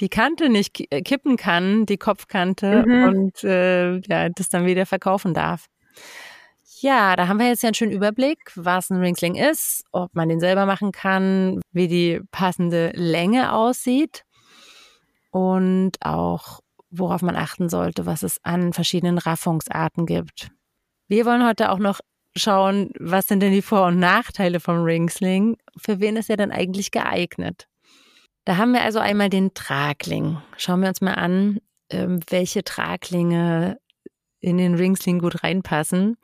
die 0.00 0.10
Kante 0.10 0.50
nicht 0.50 0.92
äh, 0.92 1.00
kippen 1.00 1.36
kann, 1.36 1.86
die 1.86 1.96
Kopfkante 1.96 2.84
mhm. 2.86 3.04
und 3.04 3.44
äh, 3.44 3.96
ja, 4.00 4.28
das 4.28 4.48
dann 4.50 4.66
wieder 4.66 4.84
verkaufen 4.84 5.32
darf. 5.32 5.66
Ja, 6.80 7.16
da 7.16 7.28
haben 7.28 7.38
wir 7.38 7.48
jetzt 7.48 7.62
ja 7.62 7.68
einen 7.68 7.74
schönen 7.74 7.92
Überblick, 7.92 8.52
was 8.56 8.90
ein 8.90 9.00
Ringsling 9.00 9.36
ist, 9.36 9.84
ob 9.92 10.14
man 10.14 10.28
den 10.28 10.40
selber 10.40 10.66
machen 10.66 10.92
kann, 10.92 11.62
wie 11.72 11.88
die 11.88 12.20
passende 12.30 12.92
Länge 12.94 13.54
aussieht 13.54 14.24
und 15.30 15.92
auch 16.00 16.60
worauf 16.90 17.22
man 17.22 17.36
achten 17.36 17.68
sollte, 17.68 18.06
was 18.06 18.22
es 18.22 18.38
an 18.44 18.72
verschiedenen 18.72 19.18
Raffungsarten 19.18 20.06
gibt. 20.06 20.50
Wir 21.08 21.26
wollen 21.26 21.46
heute 21.46 21.70
auch 21.70 21.78
noch 21.78 22.00
schauen, 22.36 22.90
was 22.98 23.28
sind 23.28 23.40
denn 23.40 23.52
die 23.52 23.62
Vor- 23.62 23.86
und 23.86 23.98
Nachteile 23.98 24.60
vom 24.60 24.82
Ringsling? 24.82 25.56
Für 25.76 26.00
wen 26.00 26.16
ist 26.16 26.30
er 26.30 26.36
denn 26.36 26.50
eigentlich 26.50 26.90
geeignet? 26.90 27.68
Da 28.44 28.56
haben 28.56 28.72
wir 28.72 28.82
also 28.82 28.98
einmal 28.98 29.30
den 29.30 29.54
Tragling. 29.54 30.38
Schauen 30.56 30.80
wir 30.80 30.88
uns 30.88 31.00
mal 31.00 31.14
an, 31.14 31.60
ähm, 31.90 32.20
welche 32.28 32.62
Traglinge 32.62 33.78
in 34.40 34.58
den 34.58 34.74
Ringsling 34.74 35.18
gut 35.18 35.42
reinpassen. 35.42 36.16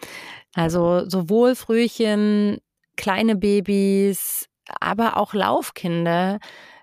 Also 0.55 1.09
sowohl 1.09 1.55
Frühchen, 1.55 2.59
kleine 2.97 3.37
Babys, 3.37 4.47
aber 4.81 5.17
auch 5.17 5.33
Laufkinder 5.33 6.39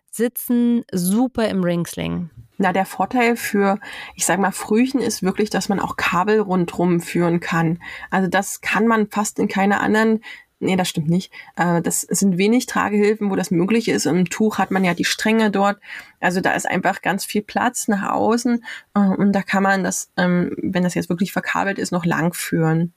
sitzen 0.09 0.83
super 0.91 1.47
im 1.47 1.63
Ringsling. 1.63 2.31
Na, 2.57 2.73
der 2.73 2.85
Vorteil 2.85 3.35
für, 3.35 3.79
ich 4.15 4.25
sag 4.25 4.39
mal, 4.39 4.51
Frühchen 4.51 4.99
ist 4.99 5.21
wirklich, 5.21 5.49
dass 5.49 5.69
man 5.69 5.79
auch 5.79 5.95
Kabel 5.95 6.39
rundrum 6.39 7.01
führen 7.01 7.39
kann. 7.39 7.79
Also 8.09 8.27
das 8.27 8.61
kann 8.61 8.87
man 8.87 9.07
fast 9.09 9.39
in 9.39 9.47
keiner 9.47 9.81
anderen 9.81 10.21
Nee, 10.59 10.75
das 10.75 10.89
stimmt 10.89 11.09
nicht. 11.09 11.31
Äh, 11.55 11.83
das 11.83 12.01
sind 12.01 12.39
wenig 12.39 12.65
Tragehilfen, 12.65 13.29
wo 13.29 13.35
das 13.35 13.51
möglich 13.51 13.87
ist. 13.89 14.07
Im 14.07 14.25
Tuch 14.25 14.57
hat 14.57 14.71
man 14.71 14.83
ja 14.83 14.95
die 14.95 15.05
Stränge 15.05 15.51
dort. 15.51 15.77
Also 16.19 16.41
da 16.41 16.53
ist 16.53 16.67
einfach 16.67 17.03
ganz 17.03 17.25
viel 17.25 17.43
Platz 17.43 17.87
nach 17.87 18.11
außen. 18.11 18.63
Äh, 18.95 18.99
und 18.99 19.33
da 19.33 19.43
kann 19.43 19.61
man 19.61 19.83
das, 19.83 20.11
ähm, 20.17 20.55
wenn 20.57 20.83
das 20.83 20.95
jetzt 20.95 21.09
wirklich 21.09 21.31
verkabelt 21.31 21.77
ist, 21.77 21.91
noch 21.91 22.05
lang 22.05 22.33
führen. 22.33 22.93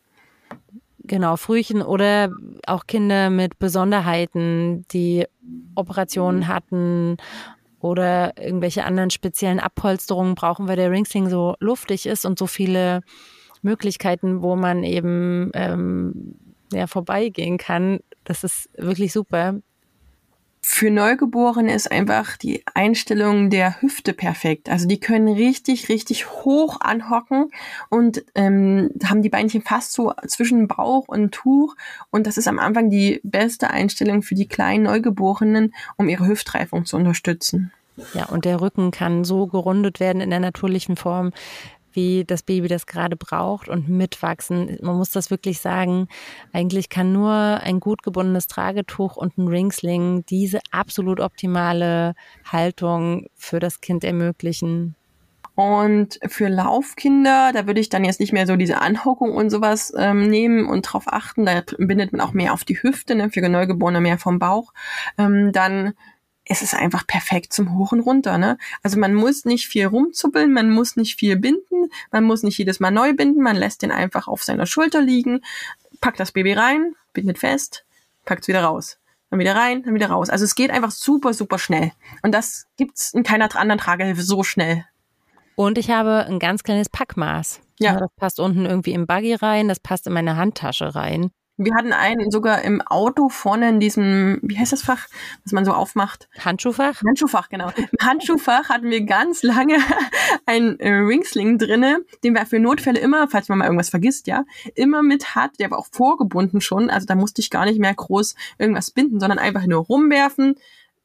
Genau, 1.00 1.36
Frühchen 1.36 1.82
oder 1.82 2.30
auch 2.66 2.86
Kinder 2.86 3.28
mit 3.28 3.58
Besonderheiten, 3.58 4.86
die 4.92 5.26
Operationen 5.74 6.48
hatten 6.48 7.16
oder 7.80 8.32
irgendwelche 8.38 8.84
anderen 8.84 9.10
speziellen 9.10 9.60
Abpolsterungen 9.60 10.34
brauchen, 10.34 10.68
weil 10.68 10.76
der 10.76 10.90
Ringsling 10.90 11.28
so 11.28 11.56
luftig 11.60 12.06
ist 12.06 12.24
und 12.24 12.38
so 12.38 12.46
viele 12.46 13.00
Möglichkeiten, 13.62 14.42
wo 14.42 14.56
man 14.56 14.84
eben 14.84 15.50
ähm, 15.54 16.36
ja, 16.72 16.86
vorbeigehen 16.86 17.58
kann. 17.58 18.00
Das 18.24 18.44
ist 18.44 18.70
wirklich 18.76 19.12
super. 19.12 19.60
Für 20.62 20.90
Neugeborene 20.90 21.74
ist 21.74 21.90
einfach 21.90 22.36
die 22.36 22.62
Einstellung 22.74 23.48
der 23.48 23.80
Hüfte 23.80 24.12
perfekt. 24.12 24.68
Also 24.68 24.86
die 24.86 25.00
können 25.00 25.28
richtig, 25.28 25.88
richtig 25.88 26.30
hoch 26.30 26.80
anhocken 26.80 27.50
und 27.88 28.24
ähm, 28.34 28.90
haben 29.04 29.22
die 29.22 29.30
Beinchen 29.30 29.62
fast 29.62 29.92
so 29.92 30.12
zwischen 30.26 30.68
Bauch 30.68 31.08
und 31.08 31.32
Tuch. 31.32 31.76
Und 32.10 32.26
das 32.26 32.36
ist 32.36 32.46
am 32.46 32.58
Anfang 32.58 32.90
die 32.90 33.20
beste 33.22 33.70
Einstellung 33.70 34.22
für 34.22 34.34
die 34.34 34.48
kleinen 34.48 34.84
Neugeborenen, 34.84 35.74
um 35.96 36.08
ihre 36.08 36.26
Hüftreifung 36.26 36.84
zu 36.84 36.96
unterstützen. 36.96 37.72
Ja, 38.14 38.26
und 38.26 38.44
der 38.44 38.60
Rücken 38.60 38.90
kann 38.90 39.24
so 39.24 39.46
gerundet 39.46 40.00
werden 40.00 40.20
in 40.20 40.30
der 40.30 40.40
natürlichen 40.40 40.96
Form, 40.96 41.32
wie 41.92 42.24
das 42.24 42.42
Baby 42.42 42.68
das 42.68 42.86
gerade 42.86 43.16
braucht 43.16 43.68
und 43.68 43.88
mitwachsen. 43.88 44.78
Man 44.82 44.96
muss 44.96 45.10
das 45.10 45.30
wirklich 45.30 45.60
sagen. 45.60 46.08
Eigentlich 46.52 46.88
kann 46.88 47.12
nur 47.12 47.32
ein 47.32 47.80
gut 47.80 48.02
gebundenes 48.02 48.46
Tragetuch 48.46 49.16
und 49.16 49.38
ein 49.38 49.48
Ringsling 49.48 50.24
diese 50.26 50.60
absolut 50.70 51.20
optimale 51.20 52.14
Haltung 52.44 53.26
für 53.36 53.60
das 53.60 53.80
Kind 53.80 54.04
ermöglichen. 54.04 54.94
Und 55.60 56.18
für 56.26 56.48
Laufkinder, 56.48 57.50
da 57.52 57.66
würde 57.66 57.80
ich 57.80 57.90
dann 57.90 58.04
jetzt 58.04 58.18
nicht 58.18 58.32
mehr 58.32 58.46
so 58.46 58.56
diese 58.56 58.80
Anhockung 58.80 59.32
und 59.34 59.50
sowas 59.50 59.92
ähm, 59.94 60.28
nehmen 60.28 60.66
und 60.66 60.82
drauf 60.82 61.04
achten. 61.06 61.44
Da 61.44 61.62
bindet 61.76 62.12
man 62.12 62.22
auch 62.22 62.32
mehr 62.32 62.54
auf 62.54 62.64
die 62.64 62.82
Hüfte, 62.82 63.14
ne? 63.14 63.28
für 63.28 63.46
Neugeborene 63.46 64.00
mehr 64.00 64.16
vom 64.16 64.38
Bauch. 64.38 64.72
Ähm, 65.18 65.52
dann 65.52 65.92
es 66.50 66.62
ist 66.62 66.74
einfach 66.74 67.06
perfekt 67.06 67.52
zum 67.52 67.78
Hoch 67.78 67.92
und 67.92 68.00
Runter. 68.00 68.36
Ne? 68.36 68.58
Also 68.82 68.98
man 68.98 69.14
muss 69.14 69.44
nicht 69.44 69.68
viel 69.68 69.86
rumzuppeln, 69.86 70.52
man 70.52 70.68
muss 70.68 70.96
nicht 70.96 71.16
viel 71.16 71.36
binden, 71.36 71.90
man 72.10 72.24
muss 72.24 72.42
nicht 72.42 72.58
jedes 72.58 72.80
Mal 72.80 72.90
neu 72.90 73.14
binden, 73.14 73.40
man 73.40 73.54
lässt 73.54 73.82
den 73.82 73.92
einfach 73.92 74.26
auf 74.26 74.42
seiner 74.42 74.66
Schulter 74.66 75.00
liegen, 75.00 75.42
packt 76.00 76.18
das 76.18 76.32
Baby 76.32 76.54
rein, 76.54 76.96
bindet 77.12 77.38
fest, 77.38 77.84
packt 78.24 78.42
es 78.42 78.48
wieder 78.48 78.64
raus. 78.64 78.98
Dann 79.30 79.38
wieder 79.38 79.54
rein, 79.54 79.84
dann 79.84 79.94
wieder 79.94 80.08
raus. 80.10 80.28
Also 80.28 80.44
es 80.44 80.56
geht 80.56 80.72
einfach 80.72 80.90
super, 80.90 81.34
super 81.34 81.60
schnell. 81.60 81.92
Und 82.22 82.32
das 82.32 82.66
gibt's 82.76 83.14
in 83.14 83.22
keiner 83.22 83.54
anderen 83.54 83.78
Tragehilfe 83.78 84.22
so 84.22 84.42
schnell. 84.42 84.84
Und 85.54 85.78
ich 85.78 85.88
habe 85.90 86.26
ein 86.26 86.40
ganz 86.40 86.64
kleines 86.64 86.88
Packmaß. 86.88 87.60
Ja. 87.78 87.96
Das 88.00 88.10
passt 88.16 88.40
unten 88.40 88.66
irgendwie 88.66 88.92
im 88.92 89.06
Buggy 89.06 89.34
rein, 89.34 89.68
das 89.68 89.78
passt 89.78 90.08
in 90.08 90.14
meine 90.14 90.36
Handtasche 90.36 90.96
rein. 90.96 91.30
Wir 91.62 91.74
hatten 91.74 91.92
einen 91.92 92.30
sogar 92.30 92.62
im 92.62 92.80
Auto 92.80 93.28
vorne 93.28 93.68
in 93.68 93.80
diesem, 93.80 94.38
wie 94.40 94.58
heißt 94.58 94.72
das 94.72 94.80
Fach, 94.80 95.08
was 95.44 95.52
man 95.52 95.66
so 95.66 95.72
aufmacht? 95.72 96.30
Handschuhfach? 96.38 97.02
Handschuhfach, 97.06 97.50
genau. 97.50 97.70
Im 97.76 97.86
Handschuhfach 98.00 98.70
hatten 98.70 98.88
wir 98.88 99.02
ganz 99.02 99.42
lange 99.42 99.76
einen 100.46 100.80
äh, 100.80 100.88
Ringsling 100.88 101.58
drinne, 101.58 101.98
den 102.24 102.34
wir 102.34 102.46
für 102.46 102.58
Notfälle 102.58 102.98
immer, 102.98 103.28
falls 103.28 103.50
man 103.50 103.58
mal 103.58 103.66
irgendwas 103.66 103.90
vergisst, 103.90 104.26
ja, 104.26 104.46
immer 104.74 105.02
mit 105.02 105.34
hat. 105.34 105.60
Der 105.60 105.70
war 105.70 105.78
auch 105.78 105.88
vorgebunden 105.92 106.62
schon, 106.62 106.88
also 106.88 107.06
da 107.06 107.14
musste 107.14 107.42
ich 107.42 107.50
gar 107.50 107.66
nicht 107.66 107.78
mehr 107.78 107.92
groß 107.92 108.36
irgendwas 108.56 108.90
binden, 108.90 109.20
sondern 109.20 109.38
einfach 109.38 109.66
nur 109.66 109.84
rumwerfen, 109.84 110.54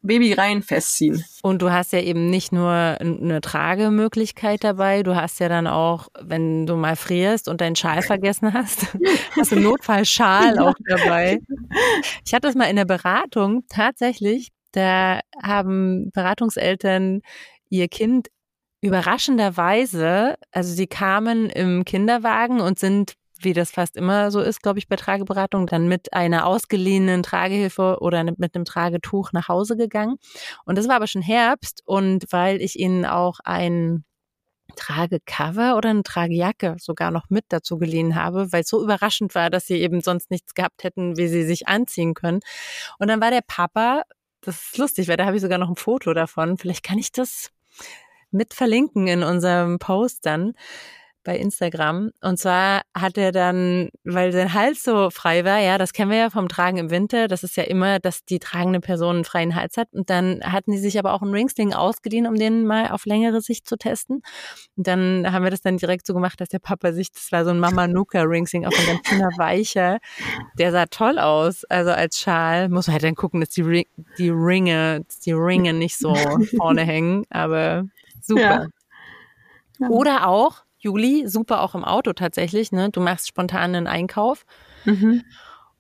Baby 0.05 0.33
rein, 0.33 0.61
festziehen. 0.61 1.23
Und 1.41 1.61
du 1.61 1.71
hast 1.71 1.93
ja 1.93 1.99
eben 1.99 2.29
nicht 2.29 2.51
nur 2.51 2.71
eine 2.71 3.41
Tragemöglichkeit 3.41 4.63
dabei, 4.63 5.03
du 5.03 5.15
hast 5.15 5.39
ja 5.39 5.49
dann 5.49 5.67
auch, 5.67 6.07
wenn 6.21 6.65
du 6.65 6.75
mal 6.75 6.95
frierst 6.95 7.47
und 7.47 7.61
deinen 7.61 7.75
Schal 7.75 8.01
vergessen 8.01 8.53
hast, 8.53 8.87
hast 9.35 9.51
du 9.51 9.59
Notfallschal 9.59 10.59
auch 10.59 10.75
dabei. 10.87 11.39
Ich 12.25 12.33
hatte 12.33 12.47
das 12.47 12.55
mal 12.55 12.65
in 12.65 12.75
der 12.75 12.85
Beratung 12.85 13.63
tatsächlich, 13.69 14.49
da 14.71 15.19
haben 15.41 16.11
Beratungseltern 16.11 17.21
ihr 17.69 17.87
Kind 17.87 18.27
überraschenderweise, 18.81 20.35
also 20.51 20.73
sie 20.73 20.87
kamen 20.87 21.49
im 21.49 21.85
Kinderwagen 21.85 22.61
und 22.61 22.77
sind 22.77 23.13
wie 23.39 23.53
das 23.53 23.71
fast 23.71 23.95
immer 23.97 24.31
so 24.31 24.41
ist, 24.41 24.61
glaube 24.61 24.79
ich, 24.79 24.87
bei 24.87 24.95
Trageberatung, 24.95 25.67
dann 25.67 25.87
mit 25.87 26.13
einer 26.13 26.45
ausgeliehenen 26.45 27.23
Tragehilfe 27.23 27.97
oder 27.99 28.23
mit 28.23 28.55
einem 28.55 28.65
Tragetuch 28.65 29.31
nach 29.33 29.47
Hause 29.47 29.77
gegangen. 29.77 30.15
Und 30.65 30.77
das 30.77 30.87
war 30.87 30.95
aber 30.95 31.07
schon 31.07 31.21
Herbst 31.21 31.81
und 31.85 32.25
weil 32.31 32.61
ich 32.61 32.79
ihnen 32.79 33.05
auch 33.05 33.39
ein 33.43 34.03
Tragecover 34.75 35.77
oder 35.77 35.89
eine 35.89 36.03
Tragejacke 36.03 36.75
sogar 36.79 37.11
noch 37.11 37.29
mit 37.29 37.45
dazu 37.49 37.77
geliehen 37.77 38.15
habe, 38.15 38.51
weil 38.51 38.61
es 38.61 38.69
so 38.69 38.83
überraschend 38.83 39.35
war, 39.35 39.49
dass 39.49 39.67
sie 39.67 39.75
eben 39.75 40.01
sonst 40.01 40.31
nichts 40.31 40.53
gehabt 40.53 40.83
hätten, 40.83 41.17
wie 41.17 41.27
sie 41.27 41.43
sich 41.43 41.67
anziehen 41.67 42.13
können. 42.13 42.39
Und 42.99 43.07
dann 43.07 43.21
war 43.21 43.31
der 43.31 43.43
Papa, 43.45 44.03
das 44.41 44.55
ist 44.55 44.77
lustig, 44.77 45.07
weil 45.07 45.17
da 45.17 45.25
habe 45.25 45.35
ich 45.35 45.41
sogar 45.41 45.57
noch 45.57 45.69
ein 45.69 45.75
Foto 45.75 46.13
davon. 46.13 46.57
Vielleicht 46.57 46.83
kann 46.83 46.97
ich 46.97 47.11
das 47.11 47.51
mit 48.31 48.53
verlinken 48.53 49.07
in 49.07 49.23
unserem 49.23 49.79
Post 49.79 50.25
dann 50.25 50.53
bei 51.25 51.37
Instagram. 51.37 52.11
Und 52.21 52.39
zwar 52.39 52.83
hat 52.93 53.17
er 53.17 53.33
dann, 53.33 53.89
weil 54.05 54.31
sein 54.31 54.53
Hals 54.53 54.83
so 54.83 55.09
frei 55.09 55.43
war, 55.43 55.59
ja, 55.59 55.77
das 55.77 55.91
kennen 55.91 56.11
wir 56.11 56.17
ja 56.17 56.29
vom 56.29 56.47
Tragen 56.47 56.77
im 56.77 56.89
Winter, 56.89 57.27
das 57.27 57.43
ist 57.43 57.57
ja 57.57 57.63
immer, 57.63 57.99
dass 57.99 58.23
die 58.23 58.39
tragende 58.39 58.79
Person 58.79 59.15
einen 59.15 59.25
freien 59.25 59.55
Hals 59.55 59.75
hat. 59.75 59.89
Und 59.91 60.09
dann 60.09 60.41
hatten 60.43 60.71
die 60.71 60.77
sich 60.77 60.97
aber 60.97 61.13
auch 61.13 61.21
einen 61.21 61.33
Ringsling 61.33 61.73
ausgeliehen, 61.73 62.27
um 62.27 62.35
den 62.35 62.65
mal 62.65 62.91
auf 62.91 63.05
längere 63.05 63.41
Sicht 63.41 63.67
zu 63.67 63.75
testen. 63.75 64.21
Und 64.77 64.87
dann 64.87 65.31
haben 65.31 65.43
wir 65.43 65.51
das 65.51 65.61
dann 65.61 65.77
direkt 65.77 66.07
so 66.07 66.13
gemacht, 66.13 66.39
dass 66.39 66.49
der 66.49 66.59
Papa 66.59 66.93
sich, 66.93 67.11
das 67.11 67.31
war 67.31 67.43
so 67.43 67.51
ein 67.51 67.59
Mama 67.59 67.87
Nuka 67.87 68.21
Ringsling, 68.21 68.65
auch 68.65 68.71
ein 68.71 68.85
ganz 68.85 69.07
schöner 69.07 69.29
weicher. 69.37 69.97
Der 70.57 70.71
sah 70.71 70.85
toll 70.85 71.19
aus, 71.19 71.65
also 71.65 71.91
als 71.91 72.19
Schal. 72.19 72.69
Muss 72.69 72.87
man 72.87 72.93
halt 72.93 73.03
dann 73.03 73.15
gucken, 73.15 73.41
dass 73.41 73.49
die, 73.49 73.63
Ring, 73.63 73.85
die 74.17 74.29
Ringe, 74.29 75.05
die 75.25 75.33
Ringe 75.33 75.73
nicht 75.73 75.97
so 75.97 76.15
vorne 76.57 76.83
hängen, 76.83 77.25
aber 77.29 77.85
super. 78.21 78.67
Ja. 79.79 79.89
Oder 79.89 80.27
auch, 80.27 80.64
Juli, 80.85 81.27
super 81.27 81.61
auch 81.61 81.73
im 81.73 81.83
Auto 81.83 82.13
tatsächlich. 82.13 82.71
Ne? 82.71 82.91
Du 82.91 83.01
machst 83.01 83.27
spontan 83.27 83.75
einen 83.75 83.87
Einkauf. 83.87 84.45
Mhm. 84.85 85.23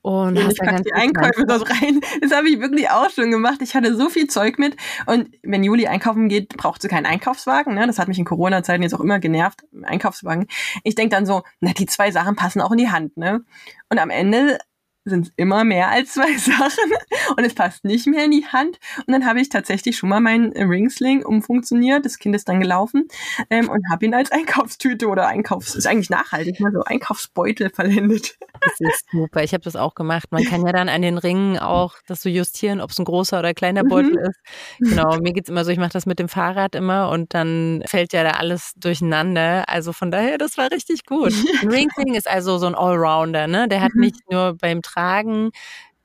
Und 0.01 0.37
hast 0.43 0.53
ich 0.53 0.59
pack 0.59 0.83
die 0.83 0.93
Einkäufe 0.93 1.45
dort 1.47 1.69
rein. 1.69 1.99
Das 2.21 2.31
habe 2.31 2.49
ich 2.49 2.59
wirklich 2.59 2.89
auch 2.89 3.09
schon 3.09 3.31
gemacht. 3.31 3.59
Ich 3.61 3.75
hatte 3.75 3.95
so 3.95 4.09
viel 4.09 4.27
Zeug 4.27 4.59
mit. 4.59 4.75
Und 5.05 5.29
wenn 5.41 5.63
Juli 5.63 5.87
einkaufen 5.87 6.29
geht, 6.29 6.57
braucht 6.57 6.81
sie 6.81 6.87
keinen 6.87 7.05
Einkaufswagen. 7.05 7.73
Ne? 7.73 7.87
Das 7.87 7.97
hat 7.97 8.07
mich 8.07 8.19
in 8.19 8.25
Corona-Zeiten 8.25 8.83
jetzt 8.83 8.93
auch 8.93 8.99
immer 8.99 9.19
genervt, 9.19 9.63
Einkaufswagen. 9.83 10.47
Ich 10.83 10.95
denke 10.95 11.15
dann 11.15 11.25
so, 11.25 11.43
na, 11.59 11.71
die 11.73 11.87
zwei 11.87 12.11
Sachen 12.11 12.35
passen 12.35 12.61
auch 12.61 12.71
in 12.71 12.77
die 12.77 12.89
Hand. 12.89 13.17
Ne? 13.17 13.43
Und 13.89 13.99
am 13.99 14.09
Ende 14.11 14.59
sind 15.05 15.27
es 15.27 15.33
immer 15.35 15.63
mehr 15.63 15.89
als 15.89 16.13
zwei 16.13 16.33
Sachen 16.37 16.91
und 17.37 17.45
es 17.45 17.53
passt 17.53 17.85
nicht 17.85 18.07
mehr 18.07 18.25
in 18.25 18.31
die 18.31 18.45
Hand. 18.45 18.79
Und 19.05 19.13
dann 19.13 19.25
habe 19.25 19.39
ich 19.39 19.49
tatsächlich 19.49 19.97
schon 19.97 20.09
mal 20.09 20.19
meinen 20.19 20.51
Ringsling 20.51 21.23
umfunktioniert. 21.23 22.05
Das 22.05 22.17
Kind 22.17 22.35
ist 22.35 22.49
dann 22.49 22.59
gelaufen 22.59 23.07
ähm, 23.49 23.69
und 23.69 23.89
habe 23.91 24.05
ihn 24.05 24.13
als 24.13 24.31
Einkaufstüte 24.31 25.07
oder 25.07 25.27
Einkaufs 25.27 25.75
ist 25.75 25.87
eigentlich 25.87 26.09
nachhaltig, 26.09 26.59
mal 26.59 26.71
so 26.71 26.83
Einkaufsbeutel 26.83 27.69
verwendet. 27.69 28.37
Das 28.61 28.79
ist 28.79 29.05
super. 29.11 29.43
Ich 29.43 29.53
habe 29.53 29.63
das 29.63 29.75
auch 29.75 29.95
gemacht. 29.95 30.31
Man 30.31 30.43
kann 30.43 30.65
ja 30.65 30.71
dann 30.71 30.89
an 30.89 31.01
den 31.01 31.17
Ringen 31.17 31.59
auch 31.59 31.95
das 32.07 32.21
so 32.21 32.29
justieren, 32.29 32.81
ob 32.81 32.89
es 32.89 32.99
ein 32.99 33.05
großer 33.05 33.39
oder 33.39 33.53
kleiner 33.53 33.83
Beutel 33.83 34.13
mhm. 34.13 34.29
ist. 34.29 34.39
Genau. 34.95 35.17
Mir 35.19 35.33
geht's 35.33 35.49
immer 35.49 35.65
so. 35.65 35.71
Ich 35.71 35.77
mache 35.77 35.91
das 35.91 36.05
mit 36.05 36.19
dem 36.19 36.29
Fahrrad 36.29 36.75
immer 36.75 37.09
und 37.09 37.33
dann 37.33 37.83
fällt 37.85 38.13
ja 38.13 38.23
da 38.23 38.31
alles 38.31 38.73
durcheinander. 38.75 39.67
Also 39.67 39.93
von 39.93 40.11
daher, 40.11 40.37
das 40.37 40.57
war 40.57 40.71
richtig 40.71 41.05
gut. 41.05 41.33
Ein 41.61 41.69
Ringsling 41.69 42.13
ist 42.13 42.29
also 42.29 42.57
so 42.57 42.67
ein 42.67 42.75
Allrounder. 42.75 43.47
Ne, 43.47 43.67
der 43.67 43.81
hat 43.81 43.93
mhm. 43.93 44.01
nicht 44.01 44.31
nur 44.31 44.55
beim 44.57 44.81
Tragen 44.95 45.51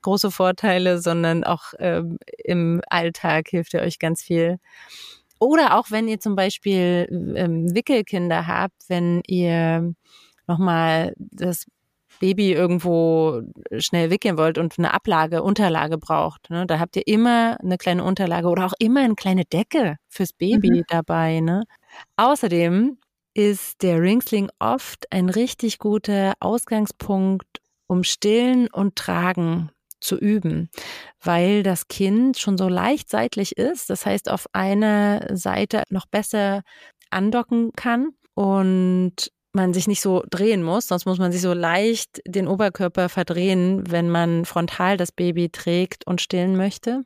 große 0.01 0.31
Vorteile, 0.31 0.99
sondern 0.99 1.43
auch 1.43 1.73
ähm, 1.79 2.17
im 2.43 2.81
Alltag 2.89 3.49
hilft 3.49 3.73
er 3.73 3.83
euch 3.83 3.99
ganz 3.99 4.21
viel. 4.21 4.57
Oder 5.39 5.77
auch 5.77 5.89
wenn 5.89 6.07
ihr 6.07 6.19
zum 6.19 6.35
Beispiel 6.35 7.07
ähm, 7.35 7.73
Wickelkinder 7.73 8.47
habt, 8.47 8.83
wenn 8.87 9.21
ihr 9.27 9.93
nochmal 10.47 11.13
das 11.17 11.65
Baby 12.19 12.51
irgendwo 12.53 13.41
schnell 13.77 14.11
wickeln 14.11 14.37
wollt 14.37 14.57
und 14.57 14.77
eine 14.77 14.93
Ablage, 14.93 15.41
Unterlage 15.41 15.97
braucht, 15.97 16.49
ne, 16.49 16.67
da 16.67 16.79
habt 16.79 16.95
ihr 16.95 17.07
immer 17.07 17.57
eine 17.61 17.77
kleine 17.77 18.03
Unterlage 18.03 18.47
oder 18.47 18.65
auch 18.65 18.73
immer 18.77 19.01
eine 19.01 19.15
kleine 19.15 19.45
Decke 19.45 19.95
fürs 20.07 20.33
Baby 20.33 20.79
mhm. 20.79 20.83
dabei. 20.87 21.39
Ne? 21.39 21.63
Außerdem 22.17 22.97
ist 23.33 23.81
der 23.81 24.01
Ringsling 24.01 24.49
oft 24.59 25.11
ein 25.11 25.29
richtig 25.29 25.79
guter 25.79 26.33
Ausgangspunkt, 26.39 27.60
um 27.91 28.05
Stillen 28.05 28.69
und 28.71 28.95
Tragen 28.95 29.69
zu 29.99 30.17
üben, 30.17 30.69
weil 31.21 31.61
das 31.61 31.89
Kind 31.89 32.37
schon 32.37 32.57
so 32.57 32.69
leicht 32.69 33.09
seitlich 33.09 33.57
ist, 33.57 33.89
das 33.89 34.05
heißt 34.05 34.31
auf 34.31 34.47
einer 34.53 35.35
Seite 35.35 35.83
noch 35.89 36.05
besser 36.05 36.61
andocken 37.09 37.73
kann 37.75 38.11
und 38.33 39.29
man 39.51 39.73
sich 39.73 39.89
nicht 39.89 39.99
so 39.99 40.23
drehen 40.29 40.63
muss, 40.63 40.87
sonst 40.87 41.05
muss 41.05 41.19
man 41.19 41.33
sich 41.33 41.41
so 41.41 41.51
leicht 41.51 42.21
den 42.25 42.47
Oberkörper 42.47 43.09
verdrehen, 43.09 43.83
wenn 43.91 44.09
man 44.09 44.45
frontal 44.45 44.95
das 44.95 45.11
Baby 45.11 45.49
trägt 45.49 46.07
und 46.07 46.21
stillen 46.21 46.55
möchte. 46.55 47.03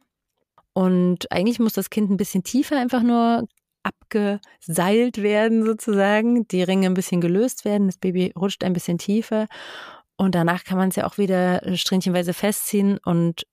Und 0.73 1.31
eigentlich 1.31 1.57
muss 1.57 1.73
das 1.73 1.89
Kind 1.89 2.11
ein 2.11 2.17
bisschen 2.17 2.43
tiefer 2.43 2.77
einfach 2.77 3.01
nur 3.01 3.47
abgeseilt 3.81 5.23
werden 5.23 5.65
sozusagen, 5.65 6.47
die 6.47 6.61
Ringe 6.61 6.85
ein 6.85 6.93
bisschen 6.93 7.21
gelöst 7.21 7.65
werden, 7.65 7.87
das 7.87 7.97
Baby 7.97 8.33
rutscht 8.37 8.63
ein 8.63 8.73
bisschen 8.73 8.99
tiefer 8.99 9.47
und 10.17 10.35
danach 10.35 10.63
kann 10.63 10.77
man 10.77 10.89
es 10.89 10.95
ja 10.95 11.05
auch 11.05 11.17
wieder 11.17 11.65
äh, 11.65 11.77
strähnchenweise 11.77 12.33
festziehen 12.33 12.97
und 13.03 13.43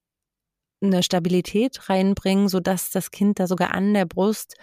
eine 0.82 1.02
Stabilität 1.02 1.88
reinbringen, 1.88 2.48
sodass 2.48 2.90
das 2.90 3.10
Kind 3.10 3.38
da 3.38 3.46
sogar 3.46 3.72
an 3.72 3.94
der 3.94 4.04
Brust 4.04 4.56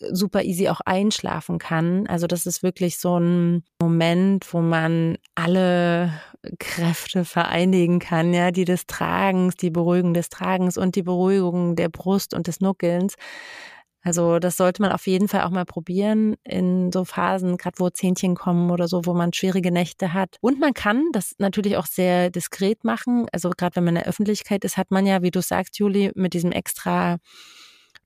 äh, 0.00 0.14
super 0.14 0.42
easy 0.44 0.68
auch 0.68 0.80
einschlafen 0.84 1.58
kann. 1.58 2.06
Also 2.06 2.26
das 2.26 2.46
ist 2.46 2.62
wirklich 2.62 2.98
so 2.98 3.18
ein 3.18 3.64
Moment, 3.80 4.52
wo 4.52 4.60
man 4.60 5.18
alle 5.34 6.12
Kräfte 6.58 7.24
vereinigen 7.24 7.98
kann, 7.98 8.32
ja, 8.32 8.50
die 8.50 8.64
des 8.64 8.86
Tragens, 8.86 9.56
die 9.56 9.70
Beruhigung 9.70 10.14
des 10.14 10.28
Tragens 10.28 10.78
und 10.78 10.96
die 10.96 11.02
Beruhigung 11.02 11.76
der 11.76 11.88
Brust 11.88 12.34
und 12.34 12.46
des 12.46 12.60
Nuckelns. 12.60 13.14
Also 14.06 14.38
das 14.38 14.56
sollte 14.56 14.82
man 14.82 14.92
auf 14.92 15.08
jeden 15.08 15.26
Fall 15.26 15.42
auch 15.42 15.50
mal 15.50 15.64
probieren 15.64 16.36
in 16.44 16.92
so 16.92 17.04
Phasen, 17.04 17.56
gerade 17.56 17.80
wo 17.80 17.90
Zähnchen 17.90 18.36
kommen 18.36 18.70
oder 18.70 18.86
so, 18.86 19.04
wo 19.04 19.14
man 19.14 19.32
schwierige 19.32 19.72
Nächte 19.72 20.12
hat. 20.12 20.36
Und 20.40 20.60
man 20.60 20.74
kann 20.74 21.06
das 21.10 21.34
natürlich 21.38 21.76
auch 21.76 21.86
sehr 21.86 22.30
diskret 22.30 22.84
machen. 22.84 23.26
Also 23.32 23.50
gerade 23.50 23.74
wenn 23.74 23.82
man 23.82 23.96
in 23.96 24.02
der 24.02 24.08
Öffentlichkeit 24.08 24.64
ist, 24.64 24.76
hat 24.76 24.92
man 24.92 25.06
ja, 25.06 25.22
wie 25.22 25.32
du 25.32 25.42
sagst, 25.42 25.80
Juli, 25.80 26.12
mit 26.14 26.34
diesem 26.34 26.52
extra 26.52 27.16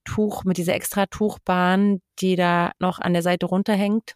Tuch, 0.06 0.44
mit 0.44 0.56
dieser 0.56 0.72
extra 0.74 1.04
Tuchbahn, 1.04 2.00
die 2.18 2.34
da 2.34 2.70
noch 2.78 2.98
an 2.98 3.12
der 3.12 3.22
Seite 3.22 3.44
runterhängt, 3.44 4.14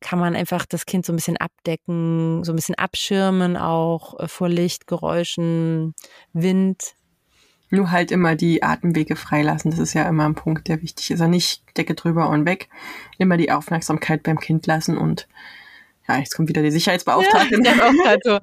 kann 0.00 0.18
man 0.18 0.34
einfach 0.34 0.66
das 0.66 0.84
Kind 0.84 1.06
so 1.06 1.12
ein 1.12 1.16
bisschen 1.16 1.36
abdecken, 1.36 2.42
so 2.42 2.50
ein 2.50 2.56
bisschen 2.56 2.74
abschirmen 2.74 3.56
auch 3.56 4.18
äh, 4.18 4.26
vor 4.26 4.48
Licht, 4.48 4.88
Geräuschen, 4.88 5.94
Wind. 6.32 6.96
Nur 7.70 7.90
halt 7.90 8.12
immer 8.12 8.36
die 8.36 8.62
Atemwege 8.62 9.16
freilassen. 9.16 9.70
Das 9.70 9.80
ist 9.80 9.94
ja 9.94 10.08
immer 10.08 10.24
ein 10.24 10.34
Punkt, 10.34 10.68
der 10.68 10.82
wichtig 10.82 11.10
ist. 11.10 11.20
Also 11.20 11.30
nicht 11.30 11.62
Decke 11.76 11.94
drüber 11.94 12.28
und 12.28 12.46
weg. 12.46 12.68
Immer 13.18 13.36
die 13.36 13.50
Aufmerksamkeit 13.50 14.22
beim 14.22 14.38
Kind 14.38 14.66
lassen 14.66 14.96
und 14.96 15.26
ja, 16.08 16.18
jetzt 16.18 16.36
kommt 16.36 16.48
wieder 16.48 16.62
die 16.62 16.70
Sicherheitsbeauftragte. 16.70 17.60
Ja, 17.64 18.16
so, 18.22 18.38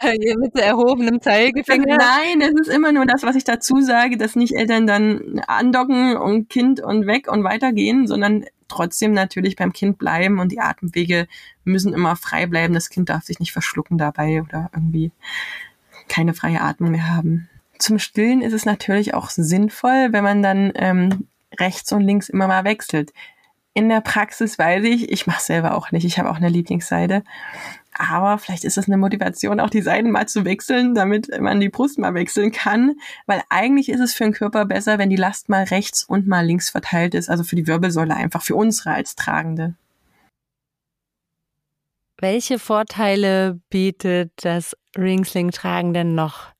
äh, 0.00 0.36
mit 0.36 0.54
erhobenem 0.54 1.20
Zeigefinger. 1.20 1.96
Nein, 1.96 2.42
es 2.42 2.60
ist 2.60 2.68
immer 2.68 2.92
nur 2.92 3.06
das, 3.06 3.22
was 3.22 3.36
ich 3.36 3.44
dazu 3.44 3.80
sage, 3.80 4.18
dass 4.18 4.36
nicht 4.36 4.54
Eltern 4.54 4.86
dann 4.86 5.40
andocken 5.46 6.16
und 6.16 6.50
Kind 6.50 6.80
und 6.80 7.06
weg 7.06 7.30
und 7.30 7.42
weitergehen, 7.42 8.06
sondern 8.06 8.44
trotzdem 8.68 9.12
natürlich 9.12 9.56
beim 9.56 9.72
Kind 9.72 9.96
bleiben 9.96 10.38
und 10.40 10.52
die 10.52 10.60
Atemwege 10.60 11.26
müssen 11.64 11.94
immer 11.94 12.16
frei 12.16 12.46
bleiben. 12.46 12.74
Das 12.74 12.90
Kind 12.90 13.08
darf 13.08 13.24
sich 13.24 13.40
nicht 13.40 13.52
verschlucken 13.52 13.96
dabei 13.96 14.42
oder 14.42 14.70
irgendwie 14.74 15.10
keine 16.08 16.34
freie 16.34 16.60
Atmung 16.60 16.90
mehr 16.90 17.08
haben. 17.14 17.48
Zum 17.78 17.98
Stillen 17.98 18.42
ist 18.42 18.52
es 18.52 18.64
natürlich 18.64 19.14
auch 19.14 19.30
sinnvoll, 19.30 20.08
wenn 20.12 20.24
man 20.24 20.42
dann 20.42 20.72
ähm, 20.74 21.28
rechts 21.58 21.92
und 21.92 22.02
links 22.02 22.28
immer 22.28 22.46
mal 22.48 22.64
wechselt. 22.64 23.12
In 23.74 23.88
der 23.88 24.00
Praxis 24.00 24.58
weiß 24.58 24.84
ich, 24.84 25.10
ich 25.10 25.26
mache 25.26 25.42
selber 25.42 25.76
auch 25.76 25.92
nicht, 25.92 26.04
ich 26.04 26.18
habe 26.18 26.30
auch 26.30 26.36
eine 26.36 26.48
Lieblingsseite, 26.48 27.22
Aber 27.98 28.38
vielleicht 28.38 28.64
ist 28.64 28.78
es 28.78 28.86
eine 28.86 28.96
Motivation, 28.96 29.60
auch 29.60 29.70
die 29.70 29.82
Seiten 29.82 30.10
mal 30.10 30.26
zu 30.26 30.44
wechseln, 30.44 30.94
damit 30.94 31.28
man 31.40 31.60
die 31.60 31.68
Brust 31.68 31.98
mal 31.98 32.14
wechseln 32.14 32.52
kann. 32.52 32.96
Weil 33.26 33.42
eigentlich 33.48 33.88
ist 33.88 34.00
es 34.00 34.14
für 34.14 34.24
den 34.24 34.32
Körper 34.32 34.64
besser, 34.64 34.98
wenn 34.98 35.10
die 35.10 35.16
Last 35.16 35.48
mal 35.48 35.64
rechts 35.64 36.04
und 36.04 36.26
mal 36.26 36.44
links 36.44 36.70
verteilt 36.70 37.14
ist. 37.14 37.28
Also 37.28 37.44
für 37.44 37.56
die 37.56 37.66
Wirbelsäule 37.66 38.14
einfach, 38.14 38.42
für 38.42 38.54
unsere 38.54 38.90
als 38.90 39.14
Tragende. 39.14 39.74
Welche 42.18 42.58
Vorteile 42.58 43.60
bietet 43.68 44.32
das 44.36 44.74
Ringsling-Tragen 44.96 45.92
denn 45.92 46.14
noch? 46.14 46.55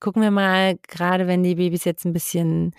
Gucken 0.00 0.22
wir 0.22 0.30
mal, 0.30 0.76
gerade 0.86 1.26
wenn 1.26 1.42
die 1.42 1.56
Babys 1.56 1.84
jetzt 1.84 2.04
ein 2.04 2.12
bisschen 2.12 2.72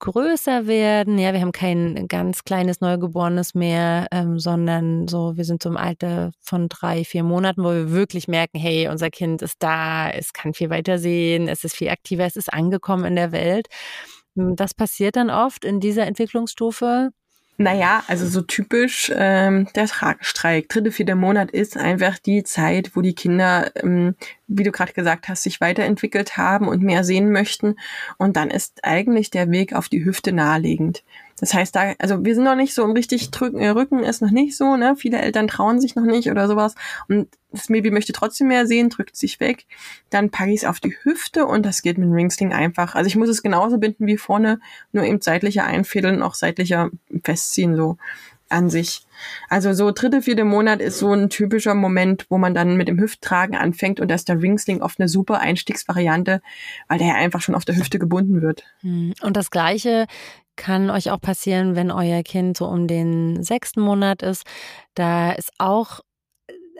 größer 0.00 0.66
werden. 0.66 1.18
Ja, 1.18 1.32
wir 1.32 1.40
haben 1.40 1.52
kein 1.52 2.08
ganz 2.08 2.44
kleines 2.44 2.80
Neugeborenes 2.80 3.54
mehr, 3.54 4.08
ähm, 4.10 4.38
sondern 4.38 5.06
so, 5.08 5.36
wir 5.36 5.44
sind 5.44 5.62
so 5.62 5.68
im 5.68 5.76
Alter 5.76 6.32
von 6.40 6.68
drei, 6.68 7.04
vier 7.04 7.22
Monaten, 7.22 7.62
wo 7.62 7.70
wir 7.70 7.92
wirklich 7.92 8.26
merken, 8.26 8.58
hey, 8.58 8.88
unser 8.88 9.10
Kind 9.10 9.42
ist 9.42 9.56
da, 9.60 10.10
es 10.10 10.32
kann 10.32 10.54
viel 10.54 10.70
weiter 10.70 10.98
sehen, 10.98 11.48
es 11.48 11.64
ist 11.64 11.76
viel 11.76 11.90
aktiver, 11.90 12.24
es 12.24 12.36
ist 12.36 12.52
angekommen 12.52 13.04
in 13.04 13.16
der 13.16 13.32
Welt. 13.32 13.68
Das 14.34 14.74
passiert 14.74 15.16
dann 15.16 15.30
oft 15.30 15.64
in 15.64 15.80
dieser 15.80 16.06
Entwicklungsstufe. 16.06 17.10
Naja, 17.62 18.02
also 18.06 18.26
so 18.26 18.40
typisch 18.40 19.12
ähm, 19.14 19.68
der 19.74 19.84
Tragestreik. 19.86 20.70
Dritte, 20.70 20.90
vierte 20.90 21.14
Monat 21.14 21.50
ist 21.50 21.76
einfach 21.76 22.18
die 22.18 22.42
Zeit, 22.42 22.92
wo 22.96 23.02
die 23.02 23.14
Kinder, 23.14 23.70
ähm, 23.76 24.14
wie 24.46 24.62
du 24.62 24.72
gerade 24.72 24.94
gesagt 24.94 25.28
hast, 25.28 25.42
sich 25.42 25.60
weiterentwickelt 25.60 26.38
haben 26.38 26.68
und 26.68 26.82
mehr 26.82 27.04
sehen 27.04 27.30
möchten. 27.32 27.76
Und 28.16 28.38
dann 28.38 28.48
ist 28.48 28.82
eigentlich 28.82 29.28
der 29.28 29.50
Weg 29.50 29.74
auf 29.74 29.90
die 29.90 30.02
Hüfte 30.06 30.32
naheliegend. 30.32 31.02
Das 31.40 31.54
heißt, 31.54 31.74
da, 31.74 31.94
also 31.98 32.24
wir 32.24 32.34
sind 32.34 32.44
noch 32.44 32.54
nicht 32.54 32.74
so 32.74 32.84
im 32.84 32.92
richtig 32.92 33.30
drücken, 33.30 33.58
äh, 33.58 33.70
Rücken 33.70 34.04
ist 34.04 34.22
noch 34.22 34.30
nicht 34.30 34.56
so, 34.56 34.76
ne? 34.76 34.94
Viele 34.96 35.18
Eltern 35.18 35.48
trauen 35.48 35.80
sich 35.80 35.96
noch 35.96 36.04
nicht 36.04 36.30
oder 36.30 36.46
sowas. 36.46 36.74
Und 37.08 37.28
das 37.50 37.66
Baby 37.66 37.90
möchte 37.90 38.12
trotzdem 38.12 38.48
mehr 38.48 38.66
sehen, 38.66 38.90
drückt 38.90 39.16
sich 39.16 39.40
weg. 39.40 39.66
Dann 40.10 40.30
packe 40.30 40.50
ich 40.50 40.58
es 40.58 40.64
auf 40.64 40.80
die 40.80 40.94
Hüfte 41.02 41.46
und 41.46 41.64
das 41.64 41.82
geht 41.82 41.98
mit 41.98 42.06
dem 42.06 42.12
Ringsling 42.12 42.52
einfach. 42.52 42.94
Also 42.94 43.08
ich 43.08 43.16
muss 43.16 43.28
es 43.28 43.42
genauso 43.42 43.78
binden 43.78 44.06
wie 44.06 44.18
vorne, 44.18 44.60
nur 44.92 45.04
eben 45.04 45.20
seitlicher 45.20 45.64
einfädeln 45.64 46.22
auch 46.22 46.34
seitlicher 46.34 46.90
festziehen, 47.24 47.74
so 47.74 47.96
an 48.50 48.68
sich. 48.68 49.06
Also 49.48 49.72
so 49.72 49.92
dritte, 49.92 50.22
vierte 50.22 50.44
Monat 50.44 50.80
ist 50.80 50.98
so 50.98 51.12
ein 51.12 51.30
typischer 51.30 51.74
Moment, 51.74 52.26
wo 52.30 52.38
man 52.38 52.54
dann 52.54 52.76
mit 52.76 52.88
dem 52.88 52.98
Hüfttragen 52.98 53.56
anfängt 53.56 54.00
und 54.00 54.08
da 54.08 54.14
ist 54.14 54.28
der 54.28 54.42
Ringsling 54.42 54.82
oft 54.82 54.98
eine 54.98 55.08
super 55.08 55.40
Einstiegsvariante, 55.40 56.42
weil 56.88 56.98
der 56.98 57.14
einfach 57.14 57.40
schon 57.40 57.54
auf 57.54 57.64
der 57.64 57.76
Hüfte 57.76 57.98
gebunden 57.98 58.42
wird. 58.42 58.64
Hm. 58.80 59.14
Und 59.22 59.36
das 59.36 59.50
Gleiche 59.50 60.06
kann 60.60 60.90
euch 60.90 61.10
auch 61.10 61.20
passieren, 61.20 61.74
wenn 61.74 61.90
euer 61.90 62.22
Kind 62.22 62.58
so 62.58 62.66
um 62.66 62.86
den 62.86 63.42
sechsten 63.42 63.80
Monat 63.80 64.22
ist. 64.22 64.44
Da 64.94 65.32
ist 65.32 65.50
auch 65.56 66.00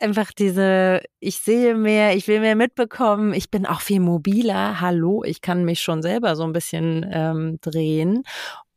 einfach 0.00 0.32
diese, 0.32 1.00
ich 1.18 1.38
sehe 1.38 1.74
mehr, 1.74 2.14
ich 2.14 2.28
will 2.28 2.40
mehr 2.40 2.56
mitbekommen, 2.56 3.32
ich 3.32 3.50
bin 3.50 3.64
auch 3.64 3.80
viel 3.80 4.00
mobiler. 4.00 4.82
Hallo, 4.82 5.24
ich 5.24 5.40
kann 5.40 5.64
mich 5.64 5.80
schon 5.80 6.02
selber 6.02 6.36
so 6.36 6.44
ein 6.44 6.52
bisschen 6.52 7.06
ähm, 7.10 7.58
drehen. 7.62 8.22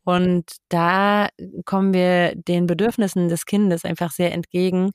Und 0.04 0.44
da 0.70 1.28
kommen 1.66 1.92
wir 1.92 2.34
den 2.34 2.66
Bedürfnissen 2.66 3.28
des 3.28 3.44
Kindes 3.44 3.84
einfach 3.84 4.10
sehr 4.10 4.32
entgegen, 4.32 4.90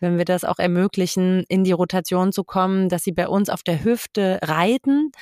wenn 0.00 0.18
wir 0.18 0.24
das 0.24 0.44
auch 0.44 0.58
ermöglichen, 0.58 1.44
in 1.48 1.64
die 1.64 1.72
Rotation 1.72 2.32
zu 2.32 2.44
kommen, 2.44 2.88
dass 2.88 3.04
sie 3.04 3.12
bei 3.12 3.28
uns 3.28 3.48
auf 3.48 3.62
der 3.62 3.84
Hüfte 3.84 4.40
reiten 4.42 5.12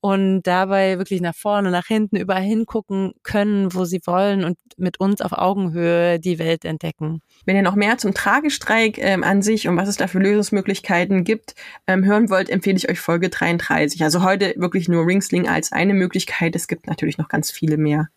und 0.00 0.42
dabei 0.42 0.98
wirklich 0.98 1.20
nach 1.20 1.34
vorne, 1.34 1.70
nach 1.70 1.86
hinten, 1.86 2.16
überall 2.16 2.42
hingucken 2.42 3.12
können, 3.22 3.74
wo 3.74 3.84
sie 3.84 4.00
wollen 4.04 4.44
und 4.44 4.58
mit 4.76 5.00
uns 5.00 5.20
auf 5.20 5.32
Augenhöhe 5.32 6.20
die 6.20 6.38
Welt 6.38 6.64
entdecken. 6.64 7.22
Wenn 7.44 7.56
ihr 7.56 7.62
noch 7.62 7.74
mehr 7.74 7.98
zum 7.98 8.14
Tragestreik 8.14 8.98
ähm, 8.98 9.24
an 9.24 9.42
sich 9.42 9.68
und 9.68 9.76
was 9.76 9.88
es 9.88 9.96
da 9.96 10.06
für 10.06 10.18
Lösungsmöglichkeiten 10.18 11.24
gibt, 11.24 11.54
ähm, 11.86 12.04
hören 12.04 12.30
wollt, 12.30 12.50
empfehle 12.50 12.76
ich 12.76 12.88
euch 12.90 13.00
Folge 13.00 13.30
33. 13.30 14.02
Also 14.04 14.22
heute 14.22 14.54
wirklich 14.56 14.88
nur 14.88 15.06
Ringsling 15.06 15.48
als 15.48 15.72
eine 15.72 15.94
Möglichkeit. 15.94 16.54
Es 16.54 16.68
gibt 16.68 16.86
natürlich 16.86 17.18
noch 17.18 17.28
ganz 17.28 17.50
viele 17.50 17.76
mehr 17.76 18.08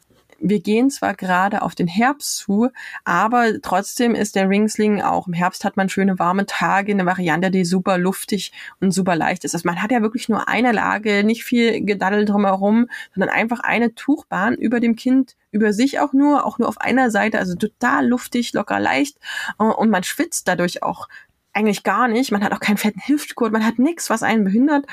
wir 0.42 0.60
gehen 0.60 0.90
zwar 0.90 1.14
gerade 1.14 1.62
auf 1.62 1.76
den 1.76 1.88
Herbst 1.88 2.38
zu, 2.38 2.70
aber 3.04 3.62
trotzdem 3.62 4.16
ist 4.16 4.36
der 4.36 4.50
Ringsling 4.50 5.02
auch 5.02 5.28
im 5.28 5.34
Herbst 5.34 5.66
hat 5.66 5.78
man 5.78 5.90
schöne 5.90 6.20
warme 6.20 6.46
Tage, 6.46 6.92
eine 6.92 7.06
Variante, 7.06 7.52
die 7.52 7.66
super 7.66 7.98
luftig 7.98 8.52
und 8.80 8.92
super 8.92 9.16
leicht 9.16 9.44
ist. 9.46 9.54
Also 9.54 9.68
man 9.68 9.82
hat 9.82 9.92
ja 9.92 10.02
wirklich 10.02 10.30
nur 10.30 10.48
eine 10.48 10.72
Lage, 10.72 11.24
nicht 11.24 11.44
viel 11.44 11.84
Gedaddel 11.86 12.26
drumherum, 12.26 12.88
sondern 13.14 13.30
einfach 13.30 13.60
eine 13.60 13.96
Tuchbahn 13.96 14.56
über 14.56 14.80
dem 14.80 14.96
Kind, 14.96 15.36
über 15.52 15.74
sich 15.74 16.00
auch 16.00 16.14
nur, 16.14 16.46
auch 16.46 16.60
nur 16.60 16.68
auf 16.68 16.80
einer 16.80 17.12
Seite, 17.12 17.40
also 17.40 17.56
total 17.56 18.08
luftig, 18.08 18.54
locker 18.54 18.80
leicht 18.80 19.18
und 19.58 19.90
man 19.90 20.04
schwitzt 20.04 20.48
dadurch 20.48 20.84
auch 20.84 21.08
eigentlich 21.54 21.84
gar 21.84 22.08
nicht. 22.08 22.32
Man 22.32 22.44
hat 22.44 22.54
auch 22.54 22.60
keinen 22.60 22.78
fetten 22.78 23.02
Hüftgurt, 23.06 23.52
man 23.52 23.66
hat 23.66 23.80
nichts, 23.80 24.10
was 24.10 24.24
einen 24.24 24.44
behindert, 24.44 24.86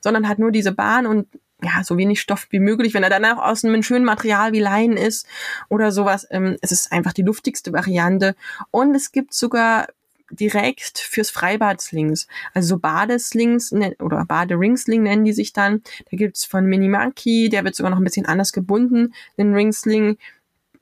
sondern 0.00 0.28
hat 0.28 0.38
nur 0.38 0.52
diese 0.52 0.72
Bahn 0.72 1.06
und 1.06 1.26
ja, 1.64 1.82
so 1.82 1.96
wenig 1.96 2.20
Stoff 2.20 2.46
wie 2.50 2.60
möglich. 2.60 2.94
Wenn 2.94 3.02
er 3.02 3.10
dann 3.10 3.24
auch 3.24 3.42
aus 3.42 3.64
einem 3.64 3.82
schönen 3.82 4.04
Material 4.04 4.52
wie 4.52 4.60
Leinen 4.60 4.96
ist 4.96 5.26
oder 5.68 5.92
sowas, 5.92 6.26
ähm, 6.30 6.56
es 6.60 6.72
ist 6.72 6.92
einfach 6.92 7.12
die 7.12 7.22
luftigste 7.22 7.72
Variante. 7.72 8.36
Und 8.70 8.94
es 8.94 9.12
gibt 9.12 9.34
sogar 9.34 9.88
direkt 10.30 10.98
fürs 10.98 11.30
Freibad 11.30 11.80
Slings. 11.80 12.26
Also 12.52 12.68
so 12.68 12.78
Badeslings 12.78 13.72
ne, 13.72 13.96
oder 14.00 14.24
Baderingsling 14.24 15.02
nennen 15.02 15.24
die 15.24 15.32
sich 15.32 15.52
dann. 15.52 15.82
Da 16.10 16.16
gibt's 16.16 16.44
von 16.44 16.66
Mini 16.66 16.88
Monkey, 16.88 17.48
der 17.48 17.64
wird 17.64 17.74
sogar 17.74 17.90
noch 17.90 17.98
ein 17.98 18.04
bisschen 18.04 18.26
anders 18.26 18.52
gebunden, 18.52 19.14
den 19.38 19.54
Ringsling, 19.54 20.18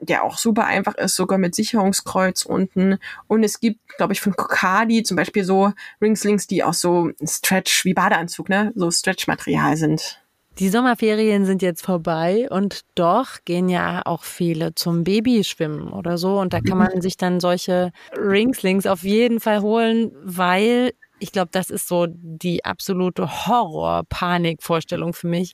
der 0.00 0.24
auch 0.24 0.36
super 0.36 0.66
einfach 0.66 0.94
ist, 0.96 1.14
sogar 1.16 1.38
mit 1.38 1.54
Sicherungskreuz 1.54 2.44
unten. 2.44 2.98
Und 3.28 3.44
es 3.44 3.60
gibt, 3.60 3.80
glaube 3.96 4.12
ich, 4.12 4.20
von 4.20 4.34
Kokadi 4.34 5.02
zum 5.02 5.16
Beispiel 5.16 5.44
so 5.44 5.72
Ringslings, 6.00 6.46
die 6.46 6.64
auch 6.64 6.74
so 6.74 7.10
Stretch 7.24 7.84
wie 7.84 7.94
Badeanzug, 7.94 8.48
ne, 8.48 8.72
so 8.74 8.90
Stretch-Material 8.90 9.76
sind. 9.76 10.21
Die 10.58 10.68
Sommerferien 10.68 11.46
sind 11.46 11.62
jetzt 11.62 11.82
vorbei 11.82 12.46
und 12.50 12.82
doch 12.94 13.38
gehen 13.44 13.70
ja 13.70 14.02
auch 14.04 14.22
viele 14.22 14.74
zum 14.74 15.02
Babyschwimmen 15.02 15.88
oder 15.92 16.18
so. 16.18 16.38
Und 16.38 16.52
da 16.52 16.60
kann 16.60 16.76
man 16.76 17.00
sich 17.00 17.16
dann 17.16 17.40
solche 17.40 17.90
Ringslings 18.16 18.86
auf 18.86 19.02
jeden 19.02 19.40
Fall 19.40 19.62
holen, 19.62 20.12
weil 20.22 20.92
ich 21.20 21.32
glaube, 21.32 21.48
das 21.52 21.70
ist 21.70 21.88
so 21.88 22.06
die 22.08 22.64
absolute 22.64 23.46
Horror-Panik-Vorstellung 23.46 25.14
für 25.14 25.28
mich, 25.28 25.52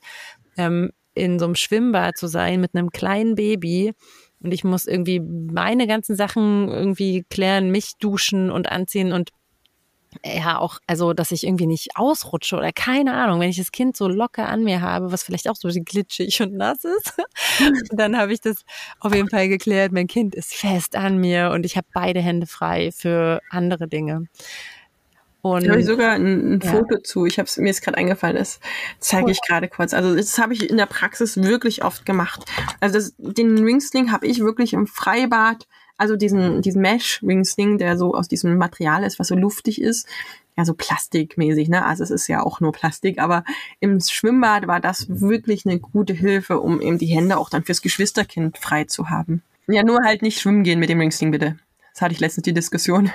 ähm, 0.56 0.90
in 1.14 1.38
so 1.38 1.44
einem 1.44 1.54
Schwimmbad 1.54 2.16
zu 2.16 2.26
sein 2.26 2.60
mit 2.60 2.74
einem 2.74 2.90
kleinen 2.90 3.34
Baby. 3.34 3.92
Und 4.40 4.52
ich 4.52 4.64
muss 4.64 4.86
irgendwie 4.86 5.20
meine 5.20 5.86
ganzen 5.86 6.16
Sachen 6.16 6.68
irgendwie 6.68 7.24
klären, 7.28 7.70
mich 7.70 7.98
duschen 7.98 8.50
und 8.50 8.70
anziehen 8.70 9.12
und 9.12 9.30
ja 10.24 10.58
auch, 10.58 10.78
also 10.86 11.12
dass 11.12 11.30
ich 11.30 11.44
irgendwie 11.44 11.66
nicht 11.66 11.96
ausrutsche 11.96 12.56
oder 12.56 12.72
keine 12.72 13.14
Ahnung, 13.14 13.40
wenn 13.40 13.50
ich 13.50 13.56
das 13.56 13.72
Kind 13.72 13.96
so 13.96 14.08
locker 14.08 14.48
an 14.48 14.64
mir 14.64 14.80
habe, 14.80 15.12
was 15.12 15.22
vielleicht 15.22 15.48
auch 15.48 15.56
so 15.56 15.68
ein 15.68 15.70
bisschen 15.70 15.84
glitschig 15.84 16.40
und 16.42 16.54
nass 16.54 16.84
ist, 16.84 17.14
dann 17.92 18.16
habe 18.16 18.32
ich 18.32 18.40
das 18.40 18.64
auf 19.00 19.14
jeden 19.14 19.28
Fall 19.28 19.48
geklärt. 19.48 19.92
Mein 19.92 20.06
Kind 20.06 20.34
ist 20.34 20.54
fest 20.54 20.96
an 20.96 21.18
mir 21.18 21.50
und 21.50 21.66
ich 21.66 21.76
habe 21.76 21.86
beide 21.92 22.20
Hände 22.20 22.46
frei 22.46 22.90
für 22.92 23.40
andere 23.50 23.88
Dinge. 23.88 24.26
Und 25.40 25.64
da 25.64 25.70
habe 25.70 25.80
ich 25.80 25.86
sogar 25.86 26.12
ein, 26.12 26.54
ein 26.54 26.60
ja. 26.60 26.70
Foto 26.70 26.98
zu. 26.98 27.24
Ich 27.24 27.38
habe 27.38 27.48
mir 27.58 27.70
ist 27.70 27.82
gerade 27.82 27.96
eingefallen, 27.96 28.36
das 28.36 28.60
zeige 28.98 29.30
ich 29.30 29.40
gerade 29.46 29.68
kurz. 29.68 29.94
Also 29.94 30.16
das 30.16 30.36
habe 30.38 30.52
ich 30.52 30.68
in 30.68 30.76
der 30.76 30.86
Praxis 30.86 31.36
wirklich 31.36 31.84
oft 31.84 32.04
gemacht. 32.04 32.44
Also 32.80 32.94
das, 32.96 33.14
den 33.18 33.56
Ringsling 33.62 34.10
habe 34.10 34.26
ich 34.26 34.40
wirklich 34.40 34.72
im 34.72 34.86
Freibad 34.86 35.66
also 35.98 36.16
diesen, 36.16 36.62
diesen 36.62 36.80
Mesh-Ringsling, 36.80 37.76
der 37.76 37.98
so 37.98 38.14
aus 38.14 38.28
diesem 38.28 38.56
Material 38.56 39.04
ist, 39.04 39.18
was 39.18 39.28
so 39.28 39.36
luftig 39.36 39.80
ist, 39.80 40.08
ja, 40.56 40.64
so 40.64 40.74
plastikmäßig, 40.74 41.68
ne? 41.68 41.84
Also 41.84 42.02
es 42.02 42.10
ist 42.10 42.26
ja 42.26 42.42
auch 42.42 42.60
nur 42.60 42.72
Plastik, 42.72 43.20
aber 43.20 43.44
im 43.78 44.00
Schwimmbad 44.00 44.66
war 44.66 44.80
das 44.80 45.06
wirklich 45.08 45.66
eine 45.66 45.78
gute 45.78 46.14
Hilfe, 46.14 46.60
um 46.60 46.80
eben 46.80 46.98
die 46.98 47.06
Hände 47.06 47.36
auch 47.36 47.50
dann 47.50 47.64
fürs 47.64 47.82
Geschwisterkind 47.82 48.58
frei 48.58 48.84
zu 48.84 49.10
haben. 49.10 49.42
Ja, 49.68 49.84
nur 49.84 50.00
halt 50.02 50.22
nicht 50.22 50.40
schwimmen 50.40 50.64
gehen 50.64 50.80
mit 50.80 50.88
dem 50.88 50.98
Ringsling, 50.98 51.30
bitte. 51.30 51.58
Das 51.98 52.02
hatte 52.04 52.14
ich 52.14 52.20
letztens 52.20 52.44
die 52.44 52.52
Diskussion 52.52 53.10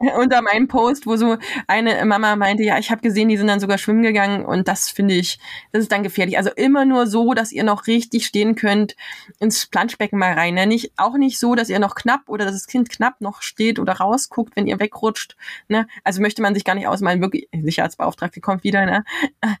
unter 0.16 0.42
meinem 0.42 0.68
Post, 0.68 1.08
wo 1.08 1.16
so 1.16 1.38
eine 1.66 2.04
Mama 2.04 2.36
meinte, 2.36 2.62
ja, 2.62 2.78
ich 2.78 2.92
habe 2.92 3.00
gesehen, 3.00 3.28
die 3.28 3.36
sind 3.36 3.48
dann 3.48 3.58
sogar 3.58 3.78
schwimmen 3.78 4.04
gegangen 4.04 4.44
und 4.44 4.68
das 4.68 4.90
finde 4.90 5.14
ich, 5.14 5.40
das 5.72 5.82
ist 5.82 5.90
dann 5.90 6.04
gefährlich. 6.04 6.38
Also 6.38 6.50
immer 6.54 6.84
nur 6.84 7.08
so, 7.08 7.34
dass 7.34 7.50
ihr 7.50 7.64
noch 7.64 7.88
richtig 7.88 8.26
stehen 8.26 8.54
könnt 8.54 8.94
ins 9.40 9.66
Planschbecken 9.66 10.20
mal 10.20 10.34
rein. 10.34 10.54
Ne? 10.54 10.68
Nicht, 10.68 10.92
auch 10.96 11.16
nicht 11.16 11.40
so, 11.40 11.56
dass 11.56 11.68
ihr 11.68 11.80
noch 11.80 11.96
knapp 11.96 12.28
oder 12.28 12.44
dass 12.44 12.54
das 12.54 12.68
Kind 12.68 12.90
knapp 12.90 13.20
noch 13.20 13.42
steht 13.42 13.80
oder 13.80 13.94
rausguckt, 13.94 14.54
wenn 14.54 14.68
ihr 14.68 14.78
wegrutscht. 14.78 15.36
Ne? 15.66 15.88
Also 16.04 16.22
möchte 16.22 16.40
man 16.40 16.54
sich 16.54 16.62
gar 16.62 16.76
nicht 16.76 16.86
ausmalen, 16.86 17.20
wirklich, 17.20 17.48
Sicherheitsbeauftragte 17.52 18.40
kommt 18.40 18.62
wieder, 18.62 18.86
ne? 18.86 19.04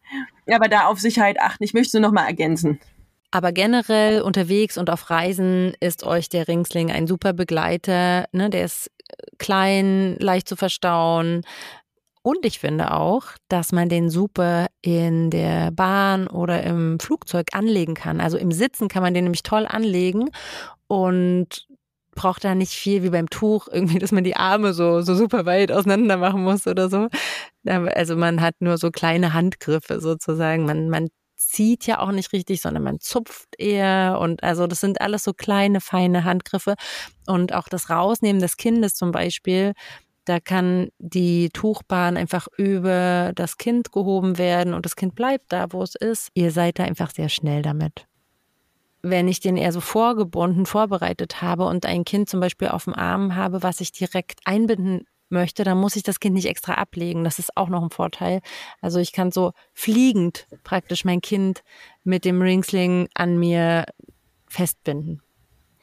Aber 0.48 0.68
da 0.68 0.86
auf 0.86 1.00
Sicherheit 1.00 1.40
achten. 1.40 1.64
Ich 1.64 1.74
möchte 1.74 1.88
es 1.88 1.94
nur 1.94 2.02
noch 2.02 2.12
mal 2.12 2.26
ergänzen. 2.26 2.78
Aber 3.30 3.52
generell 3.52 4.22
unterwegs 4.22 4.78
und 4.78 4.88
auf 4.88 5.10
Reisen 5.10 5.74
ist 5.80 6.04
euch 6.04 6.28
der 6.28 6.48
Ringsling 6.48 6.90
ein 6.90 7.06
super 7.06 7.32
Begleiter. 7.34 8.26
Ne? 8.32 8.48
Der 8.48 8.64
ist 8.64 8.90
klein, 9.38 10.16
leicht 10.18 10.48
zu 10.48 10.56
verstauen. 10.56 11.42
Und 12.22 12.44
ich 12.44 12.58
finde 12.58 12.92
auch, 12.92 13.24
dass 13.48 13.72
man 13.72 13.88
den 13.88 14.10
super 14.10 14.66
in 14.82 15.30
der 15.30 15.70
Bahn 15.70 16.26
oder 16.26 16.62
im 16.62 16.98
Flugzeug 17.00 17.48
anlegen 17.52 17.94
kann. 17.94 18.20
Also 18.20 18.38
im 18.38 18.52
Sitzen 18.52 18.88
kann 18.88 19.02
man 19.02 19.14
den 19.14 19.24
nämlich 19.24 19.42
toll 19.42 19.66
anlegen 19.66 20.30
und 20.88 21.66
braucht 22.14 22.44
da 22.44 22.54
nicht 22.54 22.72
viel 22.72 23.02
wie 23.02 23.10
beim 23.10 23.30
Tuch, 23.30 23.68
irgendwie, 23.70 23.98
dass 23.98 24.10
man 24.10 24.24
die 24.24 24.36
Arme 24.36 24.74
so, 24.74 25.02
so 25.02 25.14
super 25.14 25.46
weit 25.46 25.70
auseinander 25.70 26.16
machen 26.16 26.42
muss 26.42 26.66
oder 26.66 26.88
so. 26.88 27.08
Also 27.64 28.16
man 28.16 28.40
hat 28.40 28.56
nur 28.60 28.76
so 28.76 28.90
kleine 28.90 29.34
Handgriffe 29.34 30.00
sozusagen. 30.00 30.64
Man, 30.64 30.90
man 30.90 31.08
zieht 31.38 31.86
ja 31.86 32.00
auch 32.00 32.12
nicht 32.12 32.32
richtig, 32.32 32.60
sondern 32.60 32.82
man 32.82 33.00
zupft 33.00 33.48
eher 33.58 34.18
und 34.20 34.42
also 34.42 34.66
das 34.66 34.80
sind 34.80 35.00
alles 35.00 35.24
so 35.24 35.32
kleine, 35.32 35.80
feine 35.80 36.24
Handgriffe 36.24 36.74
und 37.26 37.54
auch 37.54 37.68
das 37.68 37.88
Rausnehmen 37.88 38.42
des 38.42 38.56
Kindes 38.56 38.94
zum 38.94 39.12
Beispiel, 39.12 39.72
da 40.28 40.40
kann 40.40 40.90
die 40.98 41.48
Tuchbahn 41.50 42.18
einfach 42.18 42.48
über 42.58 43.32
das 43.34 43.56
Kind 43.56 43.92
gehoben 43.92 44.36
werden 44.36 44.74
und 44.74 44.84
das 44.84 44.94
Kind 44.94 45.14
bleibt 45.14 45.52
da, 45.52 45.72
wo 45.72 45.82
es 45.82 45.94
ist. 45.94 46.28
Ihr 46.34 46.50
seid 46.50 46.78
da 46.78 46.84
einfach 46.84 47.10
sehr 47.12 47.30
schnell 47.30 47.62
damit. 47.62 48.06
Wenn 49.00 49.26
ich 49.28 49.40
den 49.40 49.56
eher 49.56 49.72
so 49.72 49.80
vorgebunden 49.80 50.66
vorbereitet 50.66 51.40
habe 51.40 51.64
und 51.64 51.86
ein 51.86 52.04
Kind 52.04 52.28
zum 52.28 52.40
Beispiel 52.40 52.68
auf 52.68 52.84
dem 52.84 52.94
Arm 52.94 53.36
habe, 53.36 53.62
was 53.62 53.80
ich 53.80 53.92
direkt 53.92 54.40
einbinden 54.44 55.06
möchte, 55.30 55.64
dann 55.64 55.78
muss 55.78 55.96
ich 55.96 56.02
das 56.02 56.20
Kind 56.20 56.34
nicht 56.34 56.46
extra 56.46 56.74
ablegen. 56.74 57.24
Das 57.24 57.38
ist 57.38 57.56
auch 57.56 57.68
noch 57.68 57.82
ein 57.82 57.90
Vorteil. 57.90 58.40
Also 58.80 58.98
ich 58.98 59.12
kann 59.12 59.30
so 59.30 59.52
fliegend 59.72 60.46
praktisch 60.64 61.04
mein 61.04 61.20
Kind 61.20 61.62
mit 62.04 62.24
dem 62.24 62.40
Ringsling 62.40 63.08
an 63.14 63.38
mir 63.38 63.84
festbinden. 64.46 65.22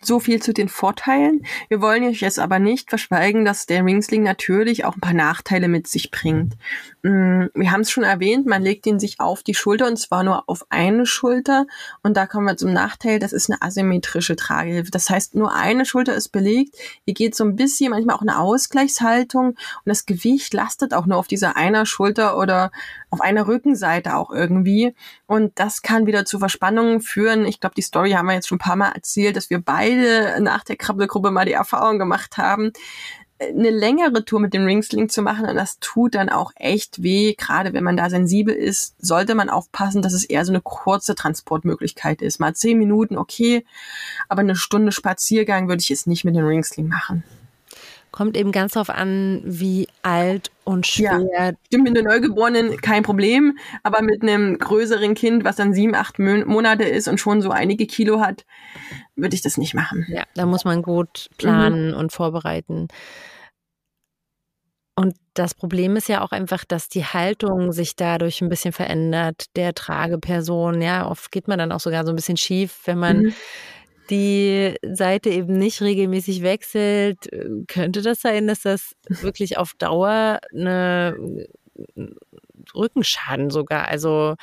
So 0.05 0.19
viel 0.19 0.39
zu 0.39 0.53
den 0.53 0.69
Vorteilen. 0.69 1.43
Wir 1.67 1.81
wollen 1.81 2.03
euch 2.03 2.21
jetzt 2.21 2.37
aber 2.37 2.59
nicht 2.59 2.89
verschweigen, 2.89 3.43
dass 3.43 3.65
der 3.65 3.83
Ringsling 3.83 4.21
natürlich 4.21 4.85
auch 4.85 4.95
ein 4.95 5.01
paar 5.01 5.13
Nachteile 5.13 5.67
mit 5.67 5.87
sich 5.87 6.11
bringt. 6.11 6.53
Mm, 7.01 7.45
wir 7.55 7.71
haben 7.71 7.81
es 7.81 7.89
schon 7.89 8.03
erwähnt, 8.03 8.45
man 8.45 8.61
legt 8.61 8.85
ihn 8.85 8.99
sich 8.99 9.19
auf 9.19 9.41
die 9.41 9.55
Schulter 9.55 9.87
und 9.87 9.97
zwar 9.97 10.23
nur 10.23 10.43
auf 10.47 10.67
eine 10.69 11.07
Schulter. 11.07 11.65
Und 12.03 12.17
da 12.17 12.27
kommen 12.27 12.45
wir 12.45 12.55
zum 12.55 12.71
Nachteil, 12.71 13.17
das 13.17 13.33
ist 13.33 13.49
eine 13.49 13.63
asymmetrische 13.63 14.35
Tragehilfe. 14.35 14.91
Das 14.91 15.09
heißt, 15.09 15.33
nur 15.33 15.55
eine 15.55 15.85
Schulter 15.85 16.13
ist 16.13 16.29
belegt. 16.29 16.75
Ihr 17.05 17.15
geht 17.15 17.33
so 17.33 17.43
ein 17.43 17.55
bisschen, 17.55 17.89
manchmal 17.89 18.15
auch 18.15 18.21
eine 18.21 18.37
Ausgleichshaltung 18.37 19.47
und 19.47 19.57
das 19.85 20.05
Gewicht 20.05 20.53
lastet 20.53 20.93
auch 20.93 21.07
nur 21.07 21.17
auf 21.17 21.27
dieser 21.27 21.55
einer 21.55 21.87
Schulter 21.87 22.37
oder 22.37 22.71
auf 23.15 23.21
einer 23.21 23.47
Rückenseite 23.47 24.17
auch 24.17 24.29
irgendwie. 24.29 24.93
Und 25.25 25.57
das 25.57 25.81
kann 25.81 26.05
wieder 26.05 26.25
zu 26.25 26.37
Verspannungen 26.37 26.99
führen. 26.99 27.45
Ich 27.45 27.61
glaube, 27.61 27.75
die 27.75 27.81
Story 27.81 28.11
haben 28.11 28.25
wir 28.25 28.33
jetzt 28.33 28.49
schon 28.49 28.57
ein 28.57 28.59
paar 28.59 28.75
Mal 28.75 28.91
erzählt, 28.91 29.37
dass 29.37 29.49
wir 29.49 29.61
beide 29.61 30.41
nach 30.41 30.65
der 30.65 30.75
Krabbelgruppe 30.75 31.31
mal 31.31 31.45
die 31.45 31.53
Erfahrung 31.53 31.97
gemacht 31.97 32.37
haben, 32.37 32.73
eine 33.39 33.69
längere 33.69 34.25
Tour 34.25 34.41
mit 34.41 34.53
dem 34.53 34.65
Ringsling 34.65 35.07
zu 35.07 35.21
machen 35.21 35.45
und 35.45 35.55
das 35.55 35.79
tut 35.79 36.15
dann 36.15 36.29
auch 36.29 36.51
echt 36.55 37.03
weh. 37.03 37.35
Gerade 37.37 37.73
wenn 37.73 37.83
man 37.83 37.97
da 37.97 38.09
sensibel 38.09 38.53
ist, 38.53 38.95
sollte 38.99 39.33
man 39.33 39.49
aufpassen, 39.49 40.01
dass 40.01 40.13
es 40.13 40.25
eher 40.25 40.43
so 40.43 40.51
eine 40.51 40.61
kurze 40.61 41.15
Transportmöglichkeit 41.15 42.21
ist. 42.21 42.39
Mal 42.39 42.53
zehn 42.53 42.77
Minuten, 42.77 43.17
okay, 43.17 43.65
aber 44.27 44.41
eine 44.41 44.55
Stunde 44.55 44.91
Spaziergang 44.91 45.69
würde 45.69 45.81
ich 45.81 45.89
jetzt 45.89 46.07
nicht 46.07 46.25
mit 46.25 46.35
dem 46.35 46.45
Ringsling 46.45 46.87
machen. 46.87 47.23
Kommt 48.15 48.37
eben 48.37 48.53
ganz 48.53 48.71
darauf 48.71 48.89
an, 48.89 49.41
wie 49.43 49.89
alt 50.01 50.49
und 50.63 50.87
schwer. 50.87 51.21
Ja, 51.37 51.51
stimmt, 51.65 51.83
mit 51.83 51.97
einer 51.97 52.09
Neugeborenen 52.09 52.79
kein 52.79 53.03
Problem, 53.03 53.57
aber 53.83 54.01
mit 54.01 54.23
einem 54.23 54.57
größeren 54.57 55.15
Kind, 55.15 55.43
was 55.43 55.57
dann 55.57 55.73
sieben, 55.73 55.95
acht 55.95 56.17
Monate 56.17 56.85
ist 56.85 57.09
und 57.09 57.19
schon 57.19 57.41
so 57.41 57.49
einige 57.49 57.85
Kilo 57.87 58.21
hat, 58.21 58.45
würde 59.17 59.35
ich 59.35 59.41
das 59.41 59.57
nicht 59.57 59.73
machen. 59.73 60.05
Ja, 60.07 60.23
da 60.33 60.45
muss 60.45 60.63
man 60.63 60.81
gut 60.81 61.27
planen 61.37 61.89
mhm. 61.89 61.97
und 61.97 62.13
vorbereiten. 62.13 62.87
Und 64.95 65.17
das 65.33 65.53
Problem 65.53 65.97
ist 65.97 66.07
ja 66.07 66.21
auch 66.21 66.31
einfach, 66.31 66.63
dass 66.63 66.87
die 66.87 67.03
Haltung 67.03 67.73
sich 67.73 67.97
dadurch 67.97 68.41
ein 68.41 68.47
bisschen 68.47 68.71
verändert, 68.71 69.47
der 69.57 69.73
Trageperson. 69.73 70.81
Ja, 70.81 71.09
oft 71.09 71.33
geht 71.33 71.49
man 71.49 71.59
dann 71.59 71.73
auch 71.73 71.81
sogar 71.81 72.05
so 72.05 72.13
ein 72.13 72.15
bisschen 72.15 72.37
schief, 72.37 72.79
wenn 72.85 72.97
man 72.97 73.17
mhm 73.17 73.33
die 74.09 74.75
Seite 74.83 75.29
eben 75.29 75.57
nicht 75.57 75.81
regelmäßig 75.81 76.41
wechselt, 76.41 77.29
könnte 77.67 78.01
das 78.01 78.21
sein, 78.21 78.47
dass 78.47 78.61
das 78.61 78.95
wirklich 79.07 79.57
auf 79.57 79.73
Dauer 79.77 80.39
eine 80.53 81.47
Rückenschaden 82.73 83.49
sogar 83.49 83.87
also 83.87 84.35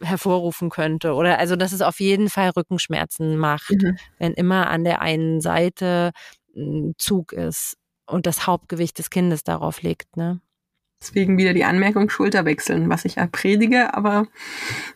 hervorrufen 0.00 0.70
könnte 0.70 1.14
oder 1.14 1.38
also 1.38 1.56
dass 1.56 1.72
es 1.72 1.82
auf 1.82 2.00
jeden 2.00 2.30
Fall 2.30 2.50
Rückenschmerzen 2.50 3.36
macht, 3.36 3.70
mhm. 3.70 3.98
wenn 4.18 4.32
immer 4.34 4.68
an 4.68 4.84
der 4.84 5.00
einen 5.00 5.40
Seite 5.40 6.12
ein 6.56 6.94
Zug 6.96 7.32
ist 7.32 7.76
und 8.06 8.26
das 8.26 8.46
Hauptgewicht 8.46 8.98
des 8.98 9.10
Kindes 9.10 9.44
darauf 9.44 9.82
liegt, 9.82 10.16
ne? 10.16 10.40
Deswegen 11.00 11.36
wieder 11.36 11.52
die 11.52 11.64
Anmerkung 11.64 12.08
Schulter 12.08 12.46
wechseln, 12.46 12.88
was 12.88 13.04
ich 13.04 13.16
ja 13.16 13.26
predige, 13.26 13.94
aber 13.94 14.26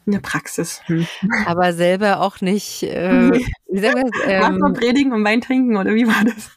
in 0.06 0.12
der 0.12 0.20
Praxis. 0.20 0.80
Hm. 0.86 1.06
Aber 1.46 1.74
selber 1.74 2.20
auch 2.20 2.40
nicht. 2.40 2.82
Äh, 2.84 3.30
wir, 3.68 3.94
ähm, 4.26 4.72
predigen 4.74 5.12
und 5.12 5.24
Wein 5.24 5.42
trinken 5.42 5.76
oder 5.76 5.94
wie 5.94 6.06
war 6.06 6.24
das? 6.24 6.50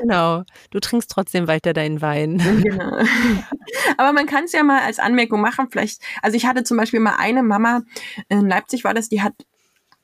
Genau. 0.00 0.44
Du 0.70 0.80
trinkst 0.80 1.10
trotzdem 1.10 1.46
weiter 1.46 1.72
deinen 1.72 2.00
Wein. 2.00 2.38
Genau. 2.38 3.02
Aber 3.98 4.12
man 4.12 4.26
kann 4.26 4.44
es 4.44 4.52
ja 4.52 4.62
mal 4.62 4.82
als 4.82 4.98
Anmerkung 4.98 5.40
machen. 5.40 5.68
Vielleicht, 5.70 6.02
also 6.22 6.36
ich 6.36 6.46
hatte 6.46 6.64
zum 6.64 6.76
Beispiel 6.76 7.00
mal 7.00 7.16
eine 7.18 7.42
Mama 7.42 7.82
in 8.28 8.48
Leipzig 8.48 8.84
war 8.84 8.94
das, 8.94 9.08
die 9.08 9.22
hat 9.22 9.34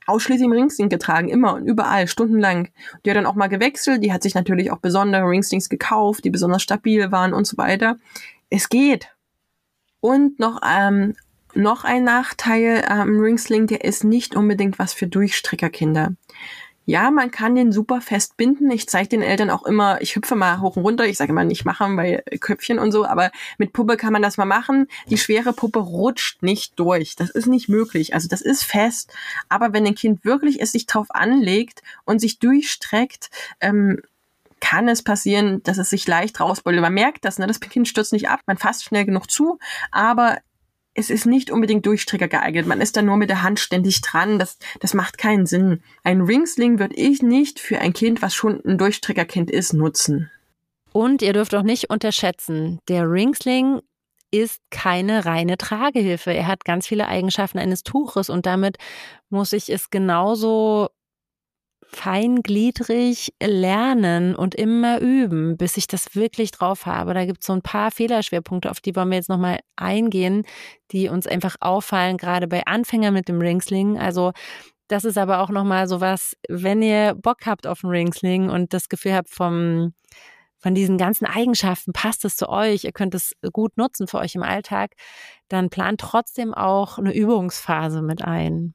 ausschließlich 0.05 0.45
im 0.45 0.53
Ringsling 0.53 0.87
getragen, 0.87 1.27
immer 1.27 1.53
und 1.53 1.65
überall, 1.65 2.07
stundenlang. 2.07 2.69
Die 3.03 3.09
hat 3.09 3.17
dann 3.17 3.25
auch 3.25 3.35
mal 3.35 3.47
gewechselt, 3.47 4.03
die 4.03 4.13
hat 4.13 4.23
sich 4.23 4.35
natürlich 4.35 4.71
auch 4.71 4.79
besondere 4.79 5.27
Ringslings 5.27 5.67
gekauft, 5.67 6.23
die 6.23 6.29
besonders 6.29 6.63
stabil 6.63 7.11
waren 7.11 7.33
und 7.33 7.45
so 7.45 7.57
weiter 7.57 7.97
es 8.49 8.69
geht. 8.69 9.09
Und 9.99 10.39
noch, 10.39 10.61
ähm, 10.63 11.15
noch 11.53 11.83
ein 11.83 12.03
Nachteil 12.03 12.85
am 12.87 13.15
ähm, 13.15 13.19
Ringsling, 13.19 13.67
der 13.67 13.83
ist 13.83 14.03
nicht 14.03 14.35
unbedingt 14.35 14.79
was 14.79 14.93
für 14.93 15.07
Durchstreckerkinder. 15.07 16.13
Ja, 16.89 17.11
man 17.11 17.31
kann 17.31 17.53
den 17.55 17.73
super 17.73 17.99
fest 17.99 18.37
binden. 18.37 18.71
Ich 18.71 18.87
zeige 18.87 19.09
den 19.09 19.21
Eltern 19.21 19.49
auch 19.49 19.65
immer, 19.65 20.01
ich 20.01 20.15
hüpfe 20.15 20.35
mal 20.35 20.61
hoch 20.61 20.77
und 20.77 20.83
runter. 20.83 21.05
Ich 21.05 21.17
sage 21.17 21.31
immer 21.31 21.43
nicht 21.43 21.65
machen 21.65 21.97
bei 21.97 22.23
Köpfchen 22.39 22.79
und 22.79 22.93
so, 22.93 23.05
aber 23.05 23.31
mit 23.57 23.73
Puppe 23.73 23.97
kann 23.97 24.13
man 24.13 24.21
das 24.21 24.37
mal 24.37 24.45
machen. 24.45 24.87
Die 25.09 25.17
schwere 25.17 25.51
Puppe 25.51 25.79
rutscht 25.79 26.43
nicht 26.43 26.79
durch. 26.79 27.17
Das 27.17 27.29
ist 27.29 27.47
nicht 27.47 27.67
möglich. 27.67 28.13
Also 28.13 28.29
das 28.29 28.39
ist 28.39 28.63
fest. 28.63 29.13
Aber 29.49 29.73
wenn 29.73 29.85
ein 29.85 29.95
Kind 29.95 30.23
wirklich 30.23 30.61
es 30.61 30.71
sich 30.71 30.85
drauf 30.85 31.07
anlegt 31.09 31.83
und 32.05 32.21
sich 32.21 32.39
durchstreckt, 32.39 33.31
ähm, 33.59 34.01
kann 34.69 34.89
es 34.89 35.01
passieren, 35.01 35.63
dass 35.63 35.77
es 35.77 35.89
sich 35.89 36.07
leicht 36.07 36.39
rausbeult. 36.41 36.81
Man 36.81 36.93
merkt 36.93 37.23
das, 37.23 37.39
ne? 37.39 37.47
das 37.47 37.61
Kind 37.61 37.87
stürzt 37.87 38.11
nicht 38.11 38.27
ab, 38.27 38.41
man 38.47 38.57
fasst 38.57 38.83
schnell 38.83 39.05
genug 39.05 39.31
zu, 39.31 39.59
aber 39.91 40.39
es 40.93 41.09
ist 41.09 41.25
nicht 41.25 41.51
unbedingt 41.51 41.85
Durchstrecker 41.85 42.27
geeignet. 42.27 42.65
Man 42.65 42.81
ist 42.81 42.97
da 42.97 43.01
nur 43.01 43.15
mit 43.17 43.29
der 43.29 43.43
Hand 43.43 43.59
ständig 43.59 44.01
dran. 44.01 44.39
Das, 44.39 44.57
das 44.79 44.93
macht 44.93 45.17
keinen 45.17 45.45
Sinn. 45.45 45.83
Ein 46.03 46.21
Ringsling 46.21 46.79
würde 46.79 46.95
ich 46.95 47.21
nicht 47.21 47.59
für 47.59 47.79
ein 47.79 47.93
Kind, 47.93 48.21
was 48.21 48.33
schon 48.33 48.59
ein 48.65 48.77
Durchstreckerkind 48.77 49.51
ist, 49.51 49.73
nutzen. 49.73 50.31
Und 50.91 51.21
ihr 51.21 51.33
dürft 51.33 51.53
auch 51.55 51.63
nicht 51.63 51.89
unterschätzen, 51.89 52.79
der 52.89 53.09
Ringsling 53.09 53.81
ist 54.31 54.59
keine 54.71 55.25
reine 55.25 55.57
Tragehilfe. 55.57 56.31
Er 56.31 56.47
hat 56.47 56.65
ganz 56.65 56.87
viele 56.87 57.07
Eigenschaften 57.07 57.59
eines 57.59 57.83
Tuches 57.83 58.29
und 58.29 58.45
damit 58.45 58.77
muss 59.29 59.53
ich 59.53 59.69
es 59.69 59.89
genauso 59.89 60.89
feingliedrig 61.89 63.33
lernen 63.41 64.35
und 64.35 64.55
immer 64.55 64.99
üben, 64.99 65.57
bis 65.57 65.77
ich 65.77 65.87
das 65.87 66.15
wirklich 66.15 66.51
drauf 66.51 66.85
habe. 66.85 67.13
Da 67.13 67.25
gibt 67.25 67.41
es 67.41 67.47
so 67.47 67.53
ein 67.53 67.61
paar 67.61 67.91
Fehlerschwerpunkte, 67.91 68.69
auf 68.69 68.81
die 68.81 68.95
wollen 68.95 69.09
wir 69.09 69.17
jetzt 69.17 69.29
nochmal 69.29 69.59
eingehen, 69.75 70.43
die 70.91 71.09
uns 71.09 71.27
einfach 71.27 71.55
auffallen, 71.59 72.17
gerade 72.17 72.47
bei 72.47 72.65
Anfängern 72.65 73.13
mit 73.13 73.29
dem 73.29 73.39
Ringsling. 73.39 73.97
Also 73.97 74.33
das 74.87 75.05
ist 75.05 75.17
aber 75.17 75.39
auch 75.39 75.49
nochmal 75.49 75.87
so 75.87 76.01
was, 76.01 76.35
wenn 76.47 76.81
ihr 76.81 77.15
Bock 77.15 77.45
habt 77.45 77.67
auf 77.67 77.83
einen 77.83 77.91
Ringsling 77.91 78.49
und 78.49 78.73
das 78.73 78.89
Gefühl 78.89 79.13
habt 79.13 79.29
vom 79.29 79.93
von 80.59 80.73
diesen 80.73 80.97
ganzen 80.97 81.25
Eigenschaften 81.25 81.93
passt 81.93 82.25
es 82.25 82.35
zu 82.35 82.49
euch, 82.49 82.83
ihr 82.83 82.91
könnt 82.91 83.13
es 83.13 83.33
gut 83.53 83.77
nutzen 83.77 84.07
für 84.07 84.17
euch 84.17 84.33
im 84.33 84.41
Alltag, 84.41 84.93
dann 85.49 85.69
plant 85.69 86.01
trotzdem 86.01 86.51
auch 86.53 86.97
eine 86.97 87.15
Übungsphase 87.15 88.01
mit 88.01 88.23
ein. 88.23 88.73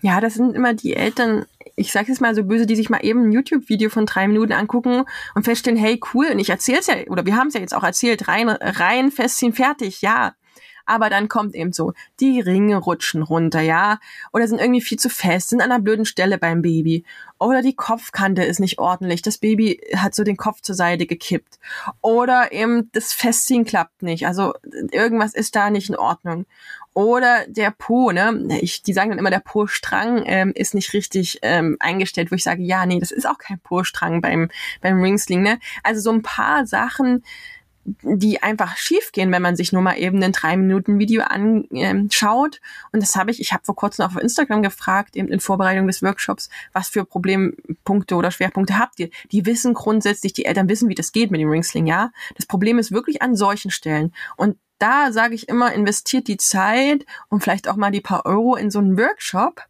Ja, 0.00 0.20
das 0.20 0.34
sind 0.34 0.54
immer 0.54 0.74
die 0.74 0.94
Eltern, 0.94 1.46
ich 1.76 1.92
sage 1.92 2.08
jetzt 2.08 2.20
mal 2.20 2.34
so 2.34 2.44
böse, 2.44 2.66
die 2.66 2.76
sich 2.76 2.90
mal 2.90 3.04
eben 3.04 3.28
ein 3.28 3.32
YouTube-Video 3.32 3.90
von 3.90 4.06
drei 4.06 4.28
Minuten 4.28 4.52
angucken 4.52 5.04
und 5.34 5.44
feststellen, 5.44 5.78
hey, 5.78 6.00
cool, 6.14 6.26
und 6.32 6.38
ich 6.38 6.50
erzähl's 6.50 6.86
ja, 6.86 6.94
oder 7.08 7.26
wir 7.26 7.36
haben 7.36 7.48
es 7.48 7.54
ja 7.54 7.60
jetzt 7.60 7.74
auch 7.74 7.84
erzählt, 7.84 8.28
rein, 8.28 8.48
rein, 8.48 9.10
festziehen, 9.10 9.52
fertig, 9.52 10.02
ja. 10.02 10.34
Aber 10.84 11.10
dann 11.10 11.28
kommt 11.28 11.54
eben 11.54 11.72
so, 11.72 11.92
die 12.20 12.40
Ringe 12.40 12.76
rutschen 12.76 13.22
runter, 13.22 13.60
ja, 13.60 13.98
oder 14.32 14.48
sind 14.48 14.60
irgendwie 14.60 14.80
viel 14.80 14.98
zu 14.98 15.10
fest, 15.10 15.50
sind 15.50 15.60
an 15.60 15.70
einer 15.70 15.82
blöden 15.82 16.04
Stelle 16.04 16.38
beim 16.38 16.62
Baby. 16.62 17.04
Oder 17.38 17.62
die 17.62 17.76
Kopfkante 17.76 18.42
ist 18.42 18.60
nicht 18.60 18.78
ordentlich, 18.78 19.22
das 19.22 19.38
Baby 19.38 19.80
hat 19.96 20.14
so 20.14 20.24
den 20.24 20.36
Kopf 20.36 20.60
zur 20.60 20.74
Seite 20.74 21.06
gekippt. 21.06 21.58
Oder 22.00 22.52
eben 22.52 22.90
das 22.92 23.12
Festziehen 23.12 23.64
klappt 23.64 24.02
nicht, 24.02 24.26
also 24.26 24.54
irgendwas 24.90 25.34
ist 25.34 25.54
da 25.54 25.70
nicht 25.70 25.88
in 25.88 25.96
Ordnung. 25.96 26.46
Oder 26.94 27.46
der 27.48 27.70
Po, 27.70 28.12
ne? 28.12 28.58
Ich, 28.60 28.82
die 28.82 28.92
sagen 28.92 29.10
dann 29.10 29.18
immer, 29.18 29.30
der 29.30 29.40
Po-Strang 29.40 30.24
ähm, 30.26 30.52
ist 30.54 30.74
nicht 30.74 30.92
richtig 30.92 31.38
ähm, 31.42 31.76
eingestellt, 31.80 32.30
wo 32.30 32.34
ich 32.34 32.44
sage, 32.44 32.62
ja, 32.62 32.84
nee, 32.84 33.00
das 33.00 33.10
ist 33.10 33.26
auch 33.26 33.38
kein 33.38 33.58
Po-Strang 33.60 34.20
beim, 34.20 34.50
beim 34.82 35.00
Ringsling, 35.00 35.42
ne? 35.42 35.58
Also 35.82 36.00
so 36.02 36.12
ein 36.12 36.22
paar 36.22 36.66
Sachen, 36.66 37.24
die 37.84 38.42
einfach 38.42 38.76
schiefgehen, 38.76 39.32
wenn 39.32 39.42
man 39.42 39.56
sich 39.56 39.72
nur 39.72 39.82
mal 39.82 39.98
eben 39.98 40.22
ein 40.22 40.32
drei 40.32 40.56
Minuten 40.56 40.98
Video 40.98 41.22
anschaut. 41.22 42.60
Und 42.92 43.02
das 43.02 43.16
habe 43.16 43.30
ich, 43.30 43.40
ich 43.40 43.52
habe 43.52 43.64
vor 43.64 43.74
kurzem 43.74 44.04
auf 44.04 44.16
Instagram 44.16 44.62
gefragt, 44.62 45.16
eben 45.16 45.28
in 45.28 45.40
Vorbereitung 45.40 45.86
des 45.86 46.02
Workshops, 46.02 46.48
was 46.72 46.88
für 46.88 47.04
Problempunkte 47.04 48.14
oder 48.14 48.30
Schwerpunkte 48.30 48.78
habt 48.78 49.00
ihr? 49.00 49.10
Die 49.32 49.46
wissen 49.46 49.74
grundsätzlich, 49.74 50.32
die 50.32 50.44
Eltern 50.44 50.68
wissen, 50.68 50.88
wie 50.88 50.94
das 50.94 51.12
geht 51.12 51.30
mit 51.30 51.40
dem 51.40 51.50
Ringsling, 51.50 51.86
ja. 51.86 52.12
Das 52.36 52.46
Problem 52.46 52.78
ist 52.78 52.92
wirklich 52.92 53.20
an 53.22 53.34
solchen 53.34 53.70
Stellen. 53.70 54.14
Und 54.36 54.58
da 54.82 55.12
sage 55.12 55.34
ich 55.34 55.48
immer, 55.48 55.72
investiert 55.72 56.26
die 56.28 56.36
Zeit 56.36 57.06
und 57.28 57.42
vielleicht 57.42 57.68
auch 57.68 57.76
mal 57.76 57.92
die 57.92 58.00
paar 58.00 58.26
Euro 58.26 58.56
in 58.56 58.70
so 58.70 58.80
einen 58.80 58.98
Workshop 58.98 59.62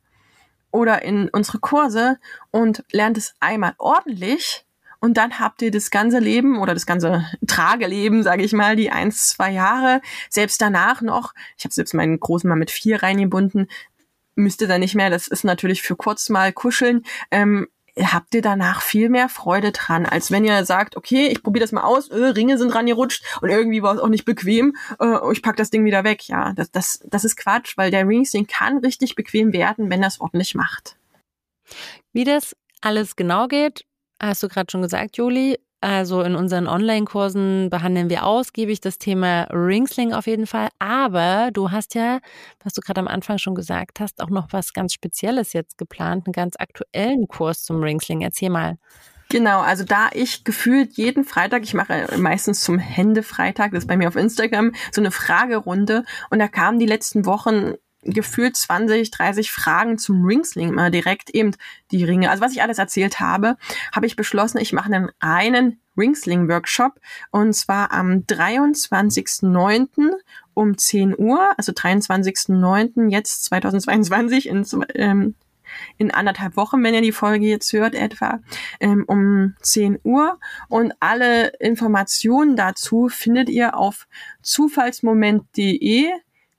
oder 0.70 1.02
in 1.02 1.28
unsere 1.28 1.58
Kurse 1.58 2.18
und 2.50 2.82
lernt 2.92 3.18
es 3.18 3.34
einmal 3.38 3.74
ordentlich 3.78 4.64
und 5.00 5.16
dann 5.16 5.40
habt 5.40 5.60
ihr 5.62 5.70
das 5.70 5.90
ganze 5.90 6.18
Leben 6.18 6.58
oder 6.58 6.74
das 6.74 6.86
ganze 6.86 7.26
Trageleben, 7.46 8.22
sage 8.22 8.44
ich 8.44 8.52
mal, 8.52 8.76
die 8.76 8.90
eins, 8.90 9.28
zwei 9.28 9.50
Jahre, 9.50 10.00
selbst 10.30 10.62
danach 10.62 11.02
noch, 11.02 11.34
ich 11.58 11.64
habe 11.64 11.74
selbst 11.74 11.92
meinen 11.92 12.18
Großen 12.18 12.48
mal 12.48 12.56
mit 12.56 12.70
vier 12.70 13.02
reingebunden, 13.02 13.68
müsste 14.34 14.66
da 14.66 14.78
nicht 14.78 14.94
mehr, 14.94 15.10
das 15.10 15.28
ist 15.28 15.44
natürlich 15.44 15.82
für 15.82 15.96
kurz 15.96 16.30
mal 16.30 16.52
kuscheln, 16.52 17.04
ähm, 17.30 17.68
habt 17.98 18.34
ihr 18.34 18.42
danach 18.42 18.80
viel 18.80 19.08
mehr 19.08 19.28
Freude 19.28 19.72
dran, 19.72 20.06
als 20.06 20.30
wenn 20.30 20.44
ihr 20.44 20.64
sagt, 20.64 20.96
okay, 20.96 21.28
ich 21.28 21.42
probiere 21.42 21.64
das 21.64 21.72
mal 21.72 21.82
aus, 21.82 22.08
äh, 22.08 22.16
Ringe 22.16 22.58
sind 22.58 22.74
rangerutscht 22.74 23.24
und 23.42 23.50
irgendwie 23.50 23.82
war 23.82 23.94
es 23.94 24.00
auch 24.00 24.08
nicht 24.08 24.24
bequem, 24.24 24.74
äh, 24.98 25.32
ich 25.32 25.42
pack 25.42 25.56
das 25.56 25.70
Ding 25.70 25.84
wieder 25.84 26.04
weg. 26.04 26.26
Ja, 26.28 26.52
das, 26.54 26.70
das, 26.70 27.00
das 27.06 27.24
ist 27.24 27.36
Quatsch, 27.36 27.76
weil 27.76 27.90
der 27.90 28.06
Ringsing 28.06 28.46
kann 28.46 28.78
richtig 28.78 29.14
bequem 29.14 29.52
werden, 29.52 29.90
wenn 29.90 30.02
es 30.02 30.20
ordentlich 30.20 30.54
macht. 30.54 30.96
Wie 32.12 32.24
das 32.24 32.56
alles 32.80 33.16
genau 33.16 33.46
geht, 33.48 33.84
hast 34.20 34.42
du 34.42 34.48
gerade 34.48 34.70
schon 34.70 34.82
gesagt, 34.82 35.16
Juli. 35.16 35.58
Also 35.82 36.22
in 36.22 36.36
unseren 36.36 36.68
Online-Kursen 36.68 37.68
behandeln 37.68 38.08
wir 38.08 38.24
ausgiebig 38.24 38.80
das 38.80 38.98
Thema 38.98 39.48
Ringsling 39.50 40.12
auf 40.12 40.28
jeden 40.28 40.46
Fall. 40.46 40.68
Aber 40.78 41.50
du 41.52 41.72
hast 41.72 41.96
ja, 41.96 42.20
was 42.62 42.72
du 42.72 42.80
gerade 42.80 43.00
am 43.00 43.08
Anfang 43.08 43.38
schon 43.38 43.56
gesagt 43.56 43.98
hast, 43.98 44.22
auch 44.22 44.30
noch 44.30 44.46
was 44.52 44.74
ganz 44.74 44.92
Spezielles 44.92 45.52
jetzt 45.52 45.78
geplant, 45.78 46.28
einen 46.28 46.34
ganz 46.34 46.54
aktuellen 46.56 47.26
Kurs 47.26 47.64
zum 47.64 47.82
Ringsling. 47.82 48.20
Erzähl 48.20 48.50
mal. 48.50 48.78
Genau, 49.28 49.60
also 49.60 49.82
da 49.82 50.10
ich 50.12 50.44
gefühlt 50.44 50.92
jeden 50.96 51.24
Freitag, 51.24 51.64
ich 51.64 51.74
mache 51.74 52.06
meistens 52.16 52.60
zum 52.60 52.78
Händefreitag, 52.78 53.72
das 53.72 53.82
ist 53.82 53.88
bei 53.88 53.96
mir 53.96 54.06
auf 54.06 54.14
Instagram, 54.14 54.72
so 54.92 55.00
eine 55.00 55.10
Fragerunde 55.10 56.04
und 56.30 56.38
da 56.38 56.46
kamen 56.46 56.78
die 56.78 56.86
letzten 56.86 57.26
Wochen 57.26 57.72
gefühlt 58.02 58.56
20, 58.56 59.10
30 59.10 59.52
Fragen 59.52 59.98
zum 59.98 60.24
Ringsling 60.24 60.72
mal 60.72 60.90
direkt 60.90 61.30
eben 61.30 61.52
die 61.90 62.04
Ringe. 62.04 62.30
Also 62.30 62.42
was 62.42 62.52
ich 62.52 62.62
alles 62.62 62.78
erzählt 62.78 63.20
habe, 63.20 63.56
habe 63.94 64.06
ich 64.06 64.16
beschlossen, 64.16 64.58
ich 64.58 64.72
mache 64.72 64.92
einen 64.92 65.10
reinen 65.20 65.80
Ringsling-Workshop 65.96 67.00
und 67.30 67.52
zwar 67.52 67.92
am 67.92 68.24
23.09. 68.26 70.10
um 70.54 70.76
10 70.76 71.18
Uhr, 71.18 71.50
also 71.56 71.72
23.09. 71.72 73.10
jetzt 73.10 73.44
2022 73.44 74.48
in, 74.48 74.66
ähm, 74.94 75.34
in 75.98 76.10
anderthalb 76.10 76.56
Wochen, 76.56 76.82
wenn 76.82 76.94
ihr 76.94 77.02
die 77.02 77.12
Folge 77.12 77.46
jetzt 77.46 77.72
hört, 77.72 77.94
etwa 77.94 78.40
ähm, 78.80 79.04
um 79.06 79.54
10 79.60 80.00
Uhr. 80.02 80.38
Und 80.68 80.92
alle 81.00 81.48
Informationen 81.58 82.56
dazu 82.56 83.08
findet 83.08 83.48
ihr 83.48 83.76
auf 83.76 84.06
zufallsmoment.de 84.42 86.10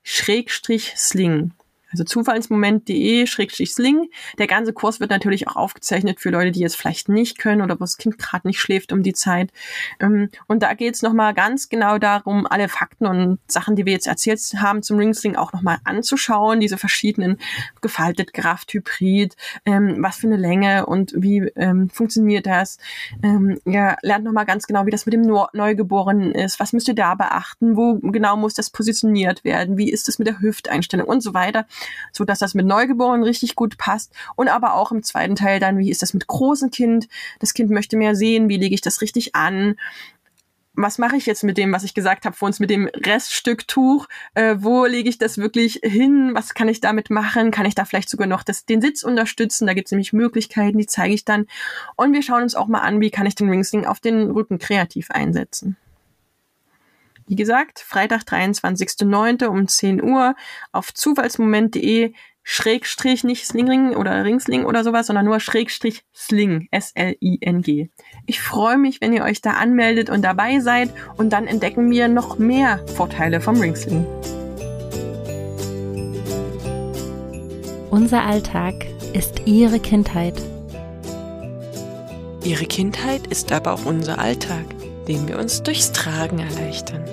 Schrägstrich 0.04 0.92
Sling. 0.96 1.52
Also 1.94 2.02
zufallsmoment.de 2.02 3.26
Schrägstrich 3.26 3.72
Sling. 3.72 4.10
Der 4.38 4.48
ganze 4.48 4.72
Kurs 4.72 4.98
wird 4.98 5.10
natürlich 5.10 5.46
auch 5.46 5.54
aufgezeichnet 5.54 6.18
für 6.18 6.30
Leute, 6.30 6.50
die 6.50 6.58
jetzt 6.58 6.76
vielleicht 6.76 7.08
nicht 7.08 7.38
können 7.38 7.62
oder 7.62 7.76
wo 7.76 7.84
das 7.84 7.98
Kind 7.98 8.18
gerade 8.18 8.48
nicht 8.48 8.58
schläft 8.58 8.92
um 8.92 9.04
die 9.04 9.12
Zeit. 9.12 9.52
Ähm, 10.00 10.28
und 10.48 10.64
da 10.64 10.74
geht 10.74 10.96
es 10.96 11.02
nochmal 11.02 11.34
ganz 11.34 11.68
genau 11.68 11.98
darum, 11.98 12.48
alle 12.50 12.68
Fakten 12.68 13.06
und 13.06 13.38
Sachen, 13.46 13.76
die 13.76 13.86
wir 13.86 13.92
jetzt 13.92 14.08
erzählt 14.08 14.40
haben 14.56 14.82
zum 14.82 14.98
Ringsling 14.98 15.36
auch 15.36 15.52
nochmal 15.52 15.78
anzuschauen, 15.84 16.58
diese 16.58 16.78
verschiedenen 16.78 17.38
gefaltet, 17.80 18.32
gerafft, 18.32 18.72
hybrid, 18.72 19.36
ähm, 19.64 19.98
was 20.00 20.16
für 20.16 20.26
eine 20.26 20.36
Länge 20.36 20.86
und 20.86 21.12
wie 21.16 21.38
ähm, 21.54 21.90
funktioniert 21.90 22.46
das. 22.46 22.78
Ja, 23.64 23.96
lernt 24.02 24.24
nochmal 24.24 24.46
ganz 24.46 24.66
genau, 24.66 24.86
wie 24.86 24.90
das 24.90 25.06
mit 25.06 25.12
dem 25.12 25.22
Neugeborenen 25.22 26.32
ist, 26.32 26.58
was 26.58 26.72
müsst 26.72 26.88
ihr 26.88 26.94
da 26.94 27.14
beachten, 27.14 27.76
wo 27.76 27.98
genau 28.00 28.36
muss 28.36 28.54
das 28.54 28.70
positioniert 28.70 29.44
werden, 29.44 29.76
wie 29.78 29.90
ist 29.90 30.08
das 30.08 30.18
mit 30.18 30.26
der 30.26 30.40
Hüfteinstellung 30.40 31.06
und 31.06 31.22
so 31.22 31.34
weiter 31.34 31.66
so 32.12 32.24
dass 32.24 32.38
das 32.38 32.54
mit 32.54 32.66
Neugeborenen 32.66 33.24
richtig 33.24 33.54
gut 33.54 33.78
passt. 33.78 34.12
Und 34.36 34.48
aber 34.48 34.74
auch 34.74 34.92
im 34.92 35.02
zweiten 35.02 35.36
Teil 35.36 35.60
dann, 35.60 35.78
wie 35.78 35.90
ist 35.90 36.02
das 36.02 36.14
mit 36.14 36.26
großem 36.26 36.70
Kind? 36.70 37.08
Das 37.40 37.54
Kind 37.54 37.70
möchte 37.70 37.96
mehr 37.96 38.14
sehen, 38.14 38.48
wie 38.48 38.56
lege 38.56 38.74
ich 38.74 38.80
das 38.80 39.00
richtig 39.00 39.34
an? 39.34 39.76
was 40.76 40.98
mache 40.98 41.16
ich 41.16 41.26
jetzt 41.26 41.44
mit 41.44 41.56
dem, 41.56 41.72
was 41.72 41.84
ich 41.84 41.94
gesagt 41.94 42.24
habe 42.24 42.36
vor 42.36 42.46
uns, 42.46 42.60
mit 42.60 42.70
dem 42.70 42.88
Reststück 42.88 43.68
Tuch? 43.68 44.08
Äh, 44.34 44.56
wo 44.58 44.86
lege 44.86 45.08
ich 45.08 45.18
das 45.18 45.38
wirklich 45.38 45.80
hin? 45.82 46.32
Was 46.34 46.54
kann 46.54 46.68
ich 46.68 46.80
damit 46.80 47.10
machen? 47.10 47.50
Kann 47.50 47.66
ich 47.66 47.74
da 47.74 47.84
vielleicht 47.84 48.10
sogar 48.10 48.26
noch 48.26 48.42
das, 48.42 48.66
den 48.66 48.80
Sitz 48.80 49.04
unterstützen? 49.04 49.66
Da 49.66 49.74
gibt 49.74 49.88
es 49.88 49.92
nämlich 49.92 50.12
Möglichkeiten, 50.12 50.78
die 50.78 50.86
zeige 50.86 51.14
ich 51.14 51.24
dann. 51.24 51.46
Und 51.96 52.12
wir 52.12 52.22
schauen 52.22 52.42
uns 52.42 52.54
auch 52.54 52.66
mal 52.66 52.80
an, 52.80 53.00
wie 53.00 53.10
kann 53.10 53.26
ich 53.26 53.34
den 53.34 53.48
Ringsling 53.48 53.86
auf 53.86 54.00
den 54.00 54.30
Rücken 54.30 54.58
kreativ 54.58 55.10
einsetzen. 55.10 55.76
Wie 57.26 57.36
gesagt, 57.36 57.78
Freitag, 57.78 58.22
23.09. 58.24 59.46
um 59.46 59.66
10 59.66 60.02
Uhr 60.02 60.34
auf 60.72 60.92
zufallsmoment.de 60.92 62.12
Schrägstrich, 62.42 63.24
nicht 63.24 63.46
Slingring 63.46 63.96
oder 63.96 64.22
Ringsling 64.22 64.66
oder 64.66 64.84
sowas, 64.84 65.06
sondern 65.06 65.24
nur 65.24 65.40
Schrägstrich 65.40 66.04
Sling, 66.14 66.68
S-L-I-N-G. 66.70 67.88
Ich 68.26 68.42
freue 68.42 68.76
mich, 68.76 69.00
wenn 69.00 69.14
ihr 69.14 69.24
euch 69.24 69.40
da 69.40 69.52
anmeldet 69.52 70.10
und 70.10 70.20
dabei 70.20 70.60
seid 70.60 70.90
und 71.16 71.32
dann 71.32 71.46
entdecken 71.46 71.90
wir 71.90 72.08
noch 72.08 72.38
mehr 72.38 72.86
Vorteile 72.88 73.40
vom 73.40 73.58
Ringsling. 73.58 74.04
Unser 77.90 78.24
Alltag 78.24 78.74
ist 79.14 79.46
Ihre 79.46 79.80
Kindheit. 79.80 80.34
Ihre 82.44 82.66
Kindheit 82.66 83.26
ist 83.28 83.50
aber 83.52 83.72
auch 83.72 83.86
unser 83.86 84.18
Alltag 84.18 84.66
den 85.08 85.28
wir 85.28 85.38
uns 85.38 85.62
durchs 85.62 85.92
Tragen 85.92 86.38
erleichtern. 86.38 87.04